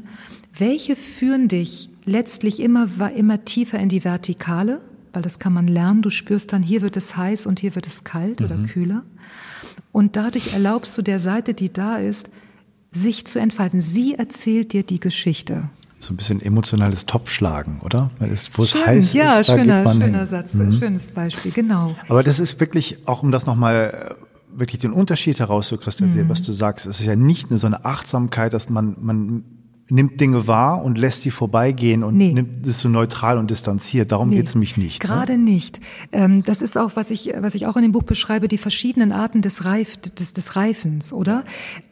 [0.59, 4.81] welche führen dich letztlich immer, immer tiefer in die Vertikale,
[5.12, 6.03] weil das kann man lernen.
[6.03, 8.47] Du spürst dann, hier wird es heiß und hier wird es kalt mhm.
[8.47, 9.05] oder kühler.
[9.92, 12.31] Und dadurch erlaubst du der Seite, die da ist,
[12.92, 13.81] sich zu entfalten.
[13.81, 15.68] Sie erzählt dir die Geschichte.
[16.01, 18.11] So ein bisschen emotionales Topfschlagen, oder?
[18.18, 20.27] Weil es, wo es heiß ja, ist, da schöner, geht man schöner hin.
[20.29, 20.72] Satz, mhm.
[20.72, 21.96] schönes Beispiel, genau.
[22.09, 26.31] Aber das ist wirklich, auch um das nochmal äh, wirklich den Unterschied herauszukristallisieren, mhm.
[26.31, 26.87] was du sagst.
[26.87, 29.44] Es ist ja nicht nur so eine Achtsamkeit, dass man, man
[29.90, 32.33] nimmt Dinge wahr und lässt sie vorbeigehen und nee.
[32.33, 34.12] nimmt es so neutral und distanziert.
[34.12, 35.03] Darum nee, geht es nämlich nicht.
[35.03, 35.09] Ne?
[35.09, 35.44] Gerade ne?
[35.44, 35.81] nicht.
[36.12, 39.12] Ähm, das ist auch, was ich, was ich auch in dem Buch beschreibe, die verschiedenen
[39.12, 41.44] Arten des, Reif, des, des Reifens, oder?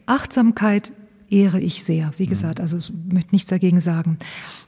[0.05, 0.93] Achtsamkeit
[1.29, 2.11] ehre ich sehr.
[2.17, 2.29] Wie mhm.
[2.29, 4.17] gesagt, also ich möchte nichts dagegen sagen.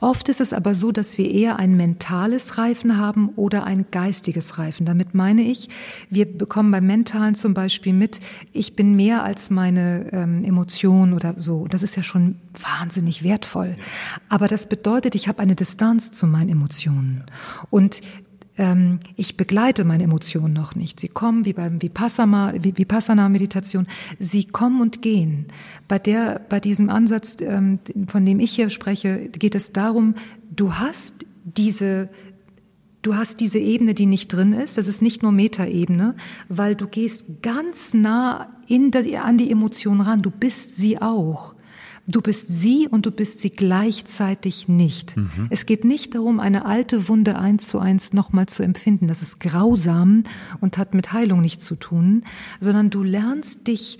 [0.00, 4.58] Oft ist es aber so, dass wir eher ein mentales Reifen haben oder ein geistiges
[4.58, 4.86] Reifen.
[4.86, 5.68] Damit meine ich,
[6.10, 8.20] wir bekommen beim Mentalen zum Beispiel mit,
[8.52, 11.66] ich bin mehr als meine ähm, Emotionen oder so.
[11.68, 13.76] Das ist ja schon wahnsinnig wertvoll.
[14.28, 17.24] Aber das bedeutet, ich habe eine Distanz zu meinen Emotionen.
[17.70, 18.02] Und
[18.60, 21.00] ähm, ich begleite meine Emotionen noch nicht.
[21.00, 23.86] Sie kommen wie beim Vipassana-Meditation,
[24.18, 25.46] sie kommen und gehen.
[25.88, 30.14] Bei der, bei diesem Ansatz, ähm, von dem ich hier spreche, geht es darum,
[30.54, 32.10] du hast diese
[33.02, 34.76] Du hast diese Ebene, die nicht drin ist.
[34.76, 36.16] Das ist nicht nur Metaebene,
[36.50, 40.20] weil du gehst ganz nah in an die Emotion ran.
[40.20, 41.54] Du bist sie auch.
[42.10, 45.16] Du bist sie und du bist sie gleichzeitig nicht.
[45.16, 45.46] Mhm.
[45.50, 49.06] Es geht nicht darum, eine alte Wunde eins zu eins nochmal zu empfinden.
[49.06, 50.24] Das ist grausam
[50.60, 52.24] und hat mit Heilung nichts zu tun,
[52.58, 53.98] sondern du lernst dich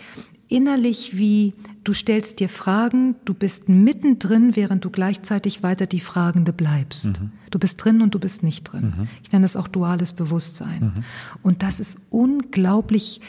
[0.49, 6.53] innerlich wie du stellst dir Fragen, du bist mittendrin, während du gleichzeitig weiter die Fragende
[6.53, 7.20] bleibst.
[7.20, 7.33] Mhm.
[7.51, 8.92] Du bist drin und du bist nicht drin.
[8.96, 9.09] Mhm.
[9.23, 10.92] Ich nenne das auch duales Bewusstsein.
[10.96, 11.05] Mhm.
[11.42, 13.20] Und das ist unglaublich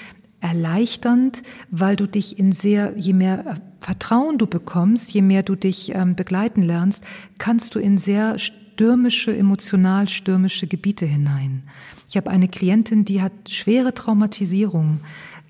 [0.41, 5.55] erleichternd, weil du dich in sehr, je mehr äh, Vertrauen du bekommst, je mehr du
[5.55, 7.03] dich ähm, begleiten lernst,
[7.37, 11.63] kannst du in sehr stürmische, emotional stürmische Gebiete hinein.
[12.09, 14.99] Ich habe eine Klientin, die hat schwere Traumatisierung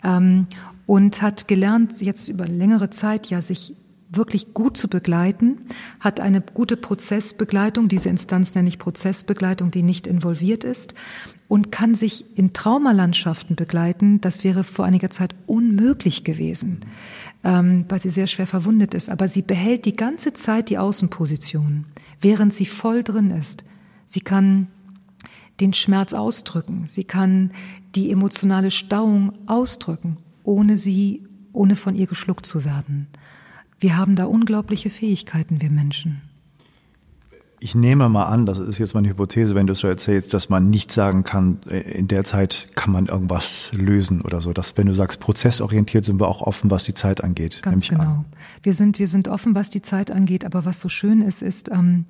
[0.04, 0.47] ähm,
[0.86, 3.75] und hat gelernt, jetzt über längere Zeit ja sich
[4.12, 5.62] wirklich gut zu begleiten,
[6.00, 10.93] hat eine gute Prozessbegleitung, diese Instanz nenne ich Prozessbegleitung, die nicht involviert ist
[11.47, 14.19] und kann sich in Traumalandschaften begleiten.
[14.19, 16.82] Das wäre vor einiger Zeit unmöglich gewesen,
[17.43, 19.10] ähm, weil sie sehr schwer verwundet ist.
[19.10, 21.86] Aber sie behält die ganze Zeit die Außenposition,
[22.19, 23.63] während sie voll drin ist.
[24.06, 24.67] Sie kann
[25.62, 27.52] den Schmerz ausdrücken, sie kann
[27.95, 33.08] die emotionale Stauung ausdrücken, ohne sie, ohne von ihr geschluckt zu werden.
[33.82, 36.22] Wir haben da unglaubliche Fähigkeiten, wir Menschen.
[37.60, 40.70] Ich nehme mal an, das ist jetzt meine Hypothese, wenn du so erzählst, dass man
[40.70, 44.54] nicht sagen kann, äh, in der Zeit kann man irgendwas lösen oder so.
[44.54, 47.62] Dass, wenn du sagst, prozessorientiert sind wir auch offen, was die Zeit angeht.
[47.63, 48.26] Ganz genau.
[48.63, 50.46] Wir sind, wir sind offen, was die Zeit angeht.
[50.46, 52.06] Aber was so schön ist, ist, ähm,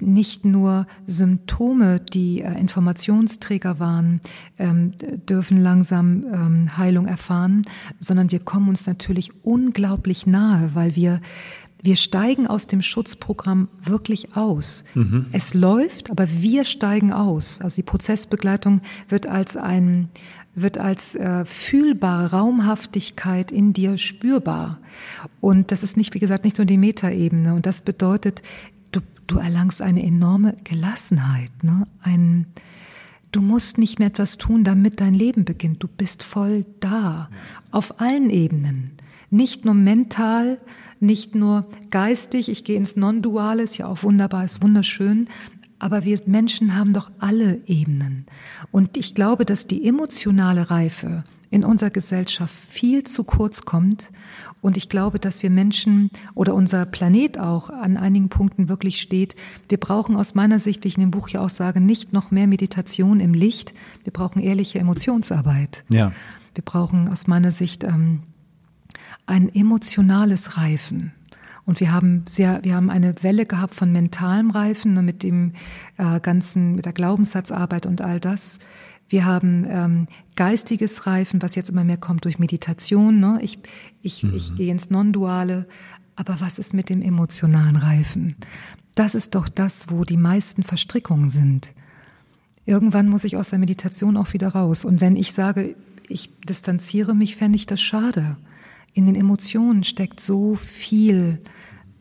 [0.00, 4.20] nicht nur Symptome, die äh, Informationsträger waren,
[4.58, 4.92] ähm,
[5.28, 7.62] dürfen langsam ähm, Heilung erfahren,
[7.98, 11.20] sondern wir kommen uns natürlich unglaublich nahe, weil wir
[11.82, 14.84] wir steigen aus dem Schutzprogramm wirklich aus.
[14.94, 15.24] Mhm.
[15.32, 17.60] Es läuft, aber wir steigen aus.
[17.62, 20.10] Also die Prozessbegleitung wird als ein
[20.52, 24.78] wird als äh, fühlbare Raumhaftigkeit in dir spürbar.
[25.40, 27.54] Und das ist nicht, wie gesagt, nicht nur die Metaebene.
[27.54, 28.42] Und das bedeutet,
[29.30, 31.86] du erlangst eine enorme Gelassenheit, ne?
[32.02, 32.46] Ein,
[33.32, 35.82] du musst nicht mehr etwas tun, damit dein Leben beginnt.
[35.82, 37.28] Du bist voll da.
[37.70, 38.92] Auf allen Ebenen.
[39.30, 40.58] Nicht nur mental,
[40.98, 45.28] nicht nur geistig, ich gehe ins Non-Duale, ist ja auch wunderbar, ist wunderschön,
[45.78, 48.26] aber wir Menschen haben doch alle Ebenen.
[48.70, 54.10] Und ich glaube, dass die emotionale Reife in unserer Gesellschaft viel zu kurz kommt.
[54.60, 59.34] Und ich glaube, dass wir Menschen oder unser Planet auch an einigen Punkten wirklich steht.
[59.68, 62.30] Wir brauchen aus meiner Sicht, wie ich in dem Buch ja auch sage, nicht noch
[62.30, 63.74] mehr Meditation im Licht.
[64.04, 65.84] Wir brauchen ehrliche Emotionsarbeit.
[65.88, 66.12] Ja.
[66.54, 68.22] Wir brauchen aus meiner Sicht ähm,
[69.26, 71.12] ein emotionales Reifen.
[71.64, 75.52] Und wir haben sehr, wir haben eine Welle gehabt von mentalem Reifen ne, mit dem
[75.98, 78.58] äh, ganzen, mit der Glaubenssatzarbeit und all das.
[79.10, 83.18] Wir haben ähm, geistiges Reifen, was jetzt immer mehr kommt durch Meditation.
[83.18, 83.40] Ne?
[83.42, 83.58] Ich,
[84.02, 84.34] ich, mhm.
[84.36, 85.66] ich gehe ins Non-Duale.
[86.14, 88.36] Aber was ist mit dem emotionalen Reifen?
[88.94, 91.72] Das ist doch das, wo die meisten Verstrickungen sind.
[92.64, 94.84] Irgendwann muss ich aus der Meditation auch wieder raus.
[94.84, 95.74] Und wenn ich sage,
[96.08, 98.36] ich distanziere mich, fände ich das schade.
[98.92, 101.40] In den Emotionen steckt so viel,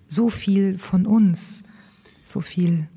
[0.08, 1.64] so viel von uns,
[2.24, 2.88] so viel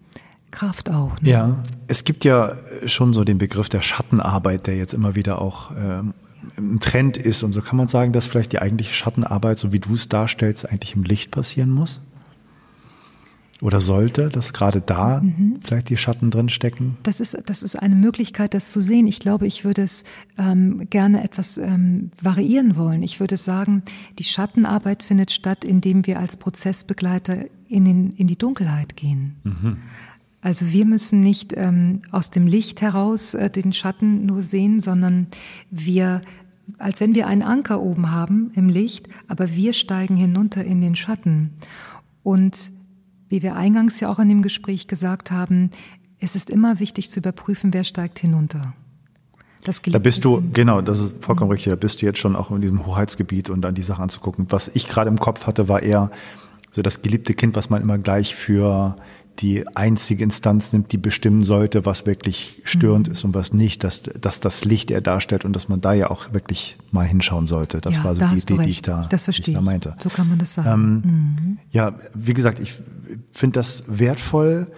[0.52, 1.20] Kraft auch.
[1.20, 1.30] Ne?
[1.30, 5.72] Ja, es gibt ja schon so den Begriff der Schattenarbeit, der jetzt immer wieder auch
[5.76, 6.14] ähm,
[6.56, 7.42] im Trend ist.
[7.42, 10.68] Und so kann man sagen, dass vielleicht die eigentliche Schattenarbeit, so wie du es darstellst,
[10.68, 12.00] eigentlich im Licht passieren muss?
[13.60, 15.60] Oder sollte, dass gerade da mhm.
[15.64, 16.96] vielleicht die Schatten drin stecken?
[17.04, 19.06] Das ist, das ist eine Möglichkeit, das zu sehen.
[19.06, 20.02] Ich glaube, ich würde es
[20.36, 23.04] ähm, gerne etwas ähm, variieren wollen.
[23.04, 23.84] Ich würde sagen,
[24.18, 29.36] die Schattenarbeit findet statt, indem wir als Prozessbegleiter in, den, in die Dunkelheit gehen.
[29.44, 29.76] Mhm.
[30.42, 35.28] Also wir müssen nicht ähm, aus dem Licht heraus äh, den Schatten nur sehen, sondern
[35.70, 36.20] wir,
[36.78, 40.96] als wenn wir einen Anker oben haben im Licht, aber wir steigen hinunter in den
[40.96, 41.50] Schatten.
[42.24, 42.72] Und
[43.28, 45.70] wie wir eingangs ja auch in dem Gespräch gesagt haben,
[46.18, 48.74] es ist immer wichtig zu überprüfen, wer steigt hinunter.
[49.92, 52.60] da bist du, genau, das ist vollkommen richtig, da bist du jetzt schon auch in
[52.60, 54.46] diesem Hoheitsgebiet und dann die Sache anzugucken.
[54.50, 56.10] Was ich gerade im Kopf hatte, war eher
[56.72, 58.96] so das geliebte Kind, was man immer gleich für
[59.38, 63.12] die einzige Instanz nimmt, die bestimmen sollte, was wirklich störend mhm.
[63.12, 66.10] ist und was nicht, dass, dass das Licht er darstellt und dass man da ja
[66.10, 67.80] auch wirklich mal hinschauen sollte.
[67.80, 69.94] Das ja, war so da die Idee, die ich da, das verstehe ich da meinte.
[69.98, 70.70] So kann man das sagen.
[70.70, 71.58] Ähm, mhm.
[71.70, 72.74] Ja, wie gesagt, ich
[73.32, 74.68] finde das wertvoll,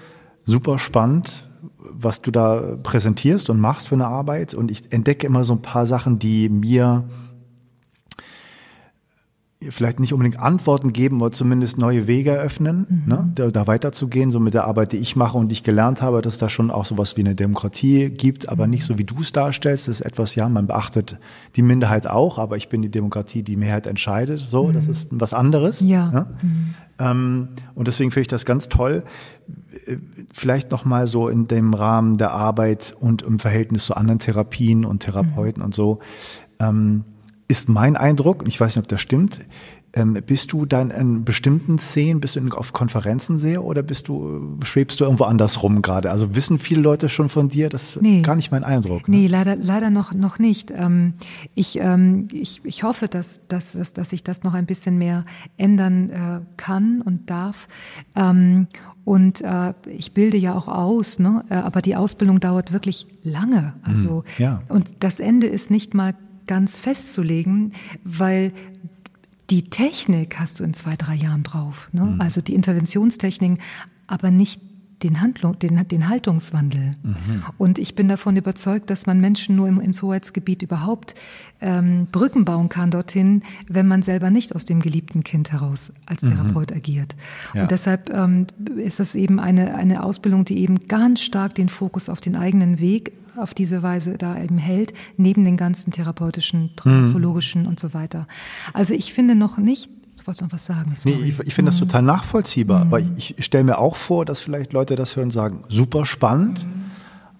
[0.45, 1.45] super spannend,
[1.79, 5.63] was du da präsentierst und machst für eine Arbeit und ich entdecke immer so ein
[5.63, 7.05] paar Sachen, die mir
[9.71, 13.03] vielleicht nicht unbedingt Antworten geben, aber zumindest neue Wege eröffnen, mhm.
[13.07, 16.03] ne, da, da weiterzugehen, so mit der Arbeit, die ich mache und die ich gelernt
[16.03, 19.21] habe, dass da schon auch sowas wie eine Demokratie gibt, aber nicht so wie du
[19.21, 19.89] es darstellst.
[19.89, 21.19] Das ist etwas, ja, man beachtet
[21.57, 24.41] die Minderheit auch, aber ich bin die Demokratie, die Mehrheit entscheidet.
[24.41, 24.73] So, mhm.
[24.73, 25.81] das ist was anderes.
[25.81, 26.11] Ja.
[26.11, 26.27] Ne?
[26.43, 26.75] Mhm.
[26.99, 29.05] Ähm, und deswegen finde ich das ganz toll.
[30.33, 34.85] Vielleicht noch mal so in dem Rahmen der Arbeit und im Verhältnis zu anderen Therapien
[34.85, 35.67] und Therapeuten mhm.
[35.67, 35.99] und so.
[36.61, 37.05] Ähm,
[37.49, 39.41] ist mein Eindruck, ich weiß nicht, ob das stimmt,
[39.97, 44.59] ähm, bist du dann in bestimmten Szenen, bist du auf Konferenzen sehr oder bist du,
[44.65, 46.11] schwebst du irgendwo anders rum gerade?
[46.11, 47.69] Also wissen viele Leute schon von dir?
[47.69, 48.19] Das nee.
[48.19, 49.09] ist gar nicht mein Eindruck.
[49.09, 49.19] Ne?
[49.19, 50.73] Nee, leider, leider noch, noch nicht.
[50.77, 51.15] Ähm,
[51.55, 55.25] ich, ähm, ich, ich hoffe, dass, dass, dass, dass ich das noch ein bisschen mehr
[55.57, 57.69] ändern äh, kann und darf.
[58.17, 58.67] Ähm,
[59.05, 61.45] und äh, ich bilde ja auch aus, ne?
[61.51, 63.75] Äh, aber die Ausbildung dauert wirklich lange.
[63.83, 64.63] Also hm, ja.
[64.69, 66.15] und das Ende ist nicht mal
[66.47, 67.73] ganz festzulegen,
[68.05, 68.53] weil
[69.51, 71.89] die Technik hast du in zwei, drei Jahren drauf.
[71.93, 72.03] Ne?
[72.03, 72.21] Mhm.
[72.21, 73.59] Also die Interventionstechniken,
[74.07, 74.61] aber nicht
[75.03, 76.97] den, Handlung, den, den Haltungswandel.
[77.03, 77.43] Mhm.
[77.59, 81.15] Und ich bin davon überzeugt, dass man Menschen nur im, ins Hoheitsgebiet überhaupt
[81.61, 86.23] ähm, Brücken bauen kann dorthin, wenn man selber nicht aus dem geliebten Kind heraus als
[86.23, 86.29] mhm.
[86.29, 86.77] Therapeut mhm.
[86.77, 87.17] agiert.
[87.53, 87.63] Ja.
[87.63, 92.09] Und deshalb ähm, ist das eben eine, eine Ausbildung, die eben ganz stark den Fokus
[92.09, 97.63] auf den eigenen Weg auf diese Weise da eben hält, neben den ganzen therapeutischen, traumatologischen
[97.63, 97.69] mhm.
[97.69, 98.27] und so weiter.
[98.73, 100.93] Also ich finde noch nicht, Du wolltest noch was sagen.
[100.95, 101.17] Sorry.
[101.17, 101.87] Nee, ich, ich finde das mhm.
[101.87, 102.85] total nachvollziehbar.
[102.85, 102.93] Mhm.
[102.93, 106.07] Aber ich, ich stelle mir auch vor, dass vielleicht Leute das hören und sagen, super
[106.07, 106.65] spannend.
[106.65, 106.85] Mhm.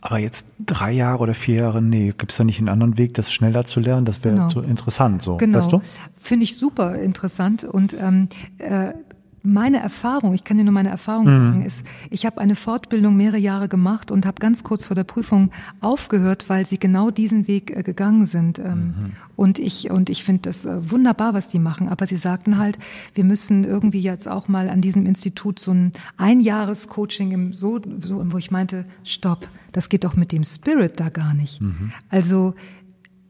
[0.03, 3.15] Aber jetzt drei Jahre oder vier Jahre, nee, gibt es da nicht einen anderen Weg,
[3.15, 4.05] das schneller zu lernen?
[4.05, 4.51] Das wäre genau.
[4.51, 5.39] so interessant, so.
[5.39, 5.57] Genau.
[5.57, 5.81] Weißt du?
[6.21, 7.65] Finde ich super interessant.
[7.65, 8.29] Und ähm,
[8.59, 8.93] äh,
[9.47, 11.29] meine Erfahrung, ich kann dir nur meine Erfahrung mhm.
[11.29, 15.05] sagen, ist, ich habe eine Fortbildung mehrere Jahre gemacht und habe ganz kurz vor der
[15.05, 18.59] Prüfung aufgehört, weil sie genau diesen Weg äh, gegangen sind.
[18.59, 19.13] Ähm, mhm.
[19.37, 21.91] Und ich und ich finde das äh, wunderbar, was die machen.
[21.91, 22.79] Aber sie sagten halt,
[23.15, 28.25] wir müssen irgendwie jetzt auch mal an diesem Institut so ein Einjahres-Coaching im so, so,
[28.33, 31.61] wo ich meinte, stopp, das geht doch mit dem Spirit da gar nicht.
[31.61, 31.93] Mhm.
[32.09, 32.55] Also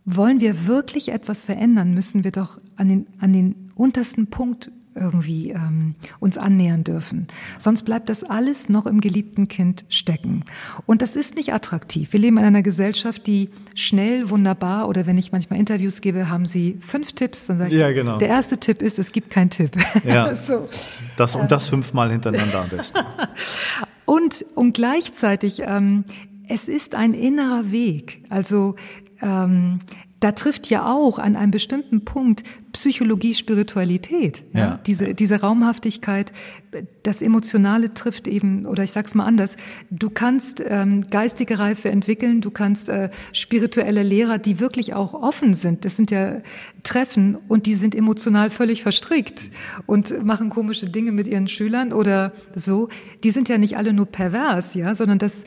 [0.05, 5.51] wollen wir wirklich etwas verändern, müssen wir doch an den an den untersten Punkt irgendwie
[5.51, 7.27] ähm, uns annähern dürfen.
[7.59, 10.45] Sonst bleibt das alles noch im geliebten Kind stecken.
[10.87, 12.13] Und das ist nicht attraktiv.
[12.13, 16.47] Wir leben in einer Gesellschaft, die schnell, wunderbar, oder wenn ich manchmal Interviews gebe, haben
[16.47, 18.19] sie fünf Tipps, dann sage ich, ja, genau.
[18.19, 19.73] der erste Tipp ist, es gibt keinen Tipp.
[20.05, 20.69] Ja, so.
[21.17, 22.99] das und das fünfmal hintereinander am besten.
[24.05, 26.05] und, und gleichzeitig, ähm,
[26.49, 28.23] es ist ein innerer Weg.
[28.29, 28.77] Also
[29.23, 29.81] ähm,
[30.25, 34.43] da trifft ja auch an einem bestimmten Punkt Psychologie, Spiritualität.
[34.55, 34.61] Ja?
[34.61, 34.81] ja.
[34.87, 36.33] Diese, diese Raumhaftigkeit,
[37.03, 39.59] das Emotionale trifft eben, oder ich sag's mal anders,
[39.91, 45.53] du kannst ähm, geistige Reife entwickeln, du kannst äh, spirituelle Lehrer, die wirklich auch offen
[45.53, 46.41] sind, das sind ja
[46.85, 49.51] Treffen und die sind emotional völlig verstrickt
[49.85, 52.89] und machen komische Dinge mit ihren Schülern oder so.
[53.25, 55.45] Die sind ja nicht alle nur pervers, ja, sondern das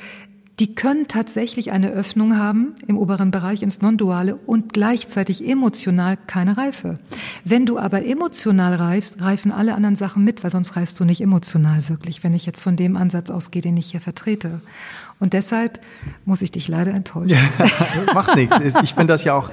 [0.60, 6.58] die können tatsächlich eine Öffnung haben im oberen Bereich ins Non-Duale und gleichzeitig emotional keine
[6.58, 6.98] Reife.
[7.44, 11.22] Wenn du aber emotional reifst, reifen alle anderen Sachen mit, weil sonst reifst du nicht
[11.22, 14.62] emotional wirklich, wenn ich jetzt von dem Ansatz ausgehe, den ich hier vertrete.
[15.20, 15.80] Und deshalb
[16.26, 17.30] muss ich dich leider enttäuschen.
[17.30, 17.40] Ja,
[18.14, 18.56] macht nichts.
[18.84, 19.50] Ich finde das ja auch,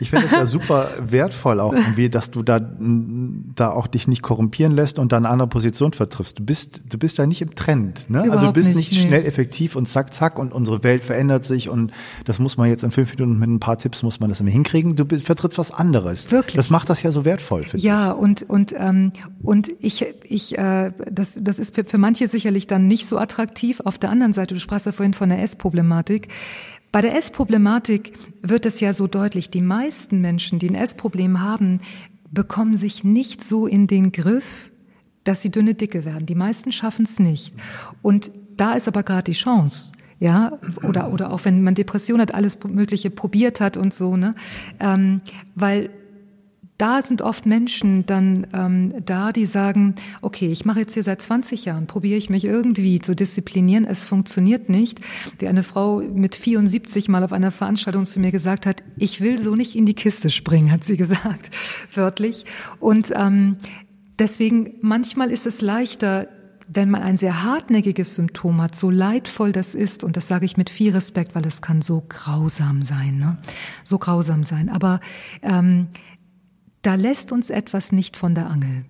[0.00, 4.22] ich finde das ja super wertvoll auch irgendwie, dass du da, da auch dich nicht
[4.22, 6.40] korrumpieren lässt und da eine andere Position vertriffst.
[6.40, 8.24] Du bist, du bist ja nicht im Trend, ne?
[8.24, 11.44] Überhaupt also du bist nicht, nicht schnell effektiv und zack, zack und unsere Welt verändert
[11.44, 11.92] sich und
[12.24, 14.50] das muss man jetzt in fünf Minuten mit ein paar Tipps muss man das immer
[14.50, 14.96] hinkriegen.
[14.96, 16.30] Du vertrittst was anderes.
[16.32, 16.56] Wirklich.
[16.56, 17.84] Das macht das ja so wertvoll, finde ja, ich.
[17.84, 19.12] Ja, und, und, ähm,
[19.42, 23.80] und ich, ich, äh, das, das ist für, für manche sicherlich dann nicht so attraktiv.
[23.84, 26.28] Auf der anderen Seite, du sprachst ja vorhin von der Essproblematik.
[26.92, 31.80] Bei der Essproblematik wird es ja so deutlich, die meisten Menschen, die ein Essproblem haben,
[32.30, 34.70] bekommen sich nicht so in den Griff,
[35.24, 36.26] dass sie dünne Dicke werden.
[36.26, 37.54] Die meisten schaffen es nicht.
[38.02, 39.92] Und da ist aber gerade die Chance.
[40.20, 44.34] Ja, oder, oder auch wenn man Depression hat, alles Mögliche probiert hat und so, ne?
[44.78, 45.20] Ähm,
[45.54, 45.90] weil
[46.78, 51.22] da sind oft Menschen dann ähm, da, die sagen, okay, ich mache jetzt hier seit
[51.22, 55.00] 20 Jahren, probiere ich mich irgendwie zu disziplinieren, es funktioniert nicht.
[55.38, 59.38] Wie eine Frau mit 74 mal auf einer Veranstaltung zu mir gesagt hat, ich will
[59.38, 61.50] so nicht in die Kiste springen, hat sie gesagt,
[61.94, 62.44] wörtlich.
[62.80, 63.56] Und ähm,
[64.18, 66.26] deswegen, manchmal ist es leichter,
[66.66, 70.56] wenn man ein sehr hartnäckiges Symptom hat, so leidvoll das ist, und das sage ich
[70.56, 73.36] mit viel Respekt, weil es kann so grausam sein, ne?
[73.84, 74.68] so grausam sein.
[74.68, 75.00] Aber
[75.42, 75.88] ähm,
[76.84, 78.84] da lässt uns etwas nicht von der Angel.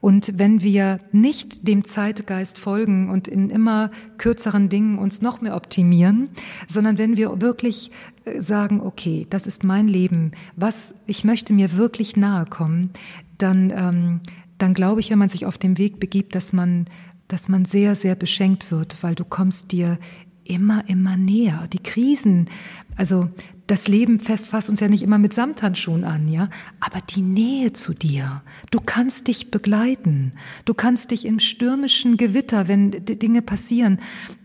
[0.00, 5.56] Und wenn wir nicht dem Zeitgeist folgen und in immer kürzeren Dingen uns noch mehr
[5.56, 6.28] optimieren,
[6.68, 7.90] sondern wenn wir wirklich
[8.24, 12.90] äh, sagen, okay, das ist mein Leben, was ich möchte mir wirklich nahe kommen,
[13.38, 14.20] dann, ähm,
[14.58, 16.86] dann glaube ich, wenn man sich auf den Weg begibt, dass man,
[17.26, 19.98] dass man sehr, sehr beschenkt wird, weil du kommst dir
[20.44, 21.66] immer, immer näher.
[21.72, 22.50] Die Krisen,
[22.96, 23.30] also
[23.66, 26.50] das Leben fest fasst uns ja nicht immer mit Samthandschuhen an, ja,
[26.80, 28.42] aber die Nähe zu dir.
[28.70, 30.32] Du kannst dich begleiten.
[30.66, 34.00] Du kannst dich im stürmischen Gewitter, wenn Dinge passieren,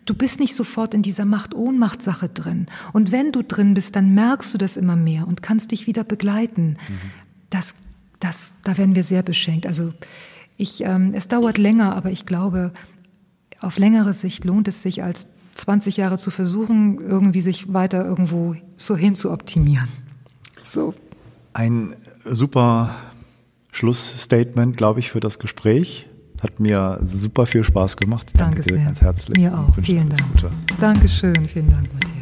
[0.05, 2.67] du bist nicht sofort in dieser Macht-Ohnmacht-Sache drin.
[2.93, 6.05] Und wenn du drin bist, dann merkst du das immer mehr und kannst dich wieder
[6.05, 6.78] begleiten.
[6.88, 7.11] Mhm.
[7.49, 7.76] Das,
[8.20, 9.67] das, da werden wir sehr beschenkt.
[9.67, 9.93] Also
[10.55, 12.72] ich, ähm, es dauert länger, aber ich glaube,
[13.59, 15.28] auf längere Sicht lohnt es sich als
[15.60, 19.88] 20 Jahre zu versuchen, irgendwie sich weiter irgendwo so hin zu optimieren.
[20.64, 20.93] So.
[21.53, 21.95] Ein
[22.26, 22.95] super
[23.72, 26.07] Schlussstatement, glaube ich, für das Gespräch.
[26.41, 28.32] Hat mir super viel Spaß gemacht.
[28.34, 28.86] Danke, Danke dir sehr.
[28.86, 29.38] ganz herzlich.
[29.38, 29.76] Mir auch.
[29.82, 30.24] Vielen Dank.
[30.34, 30.51] Gute.
[30.80, 31.47] Dankeschön.
[31.47, 32.18] Vielen Dank, Matthias.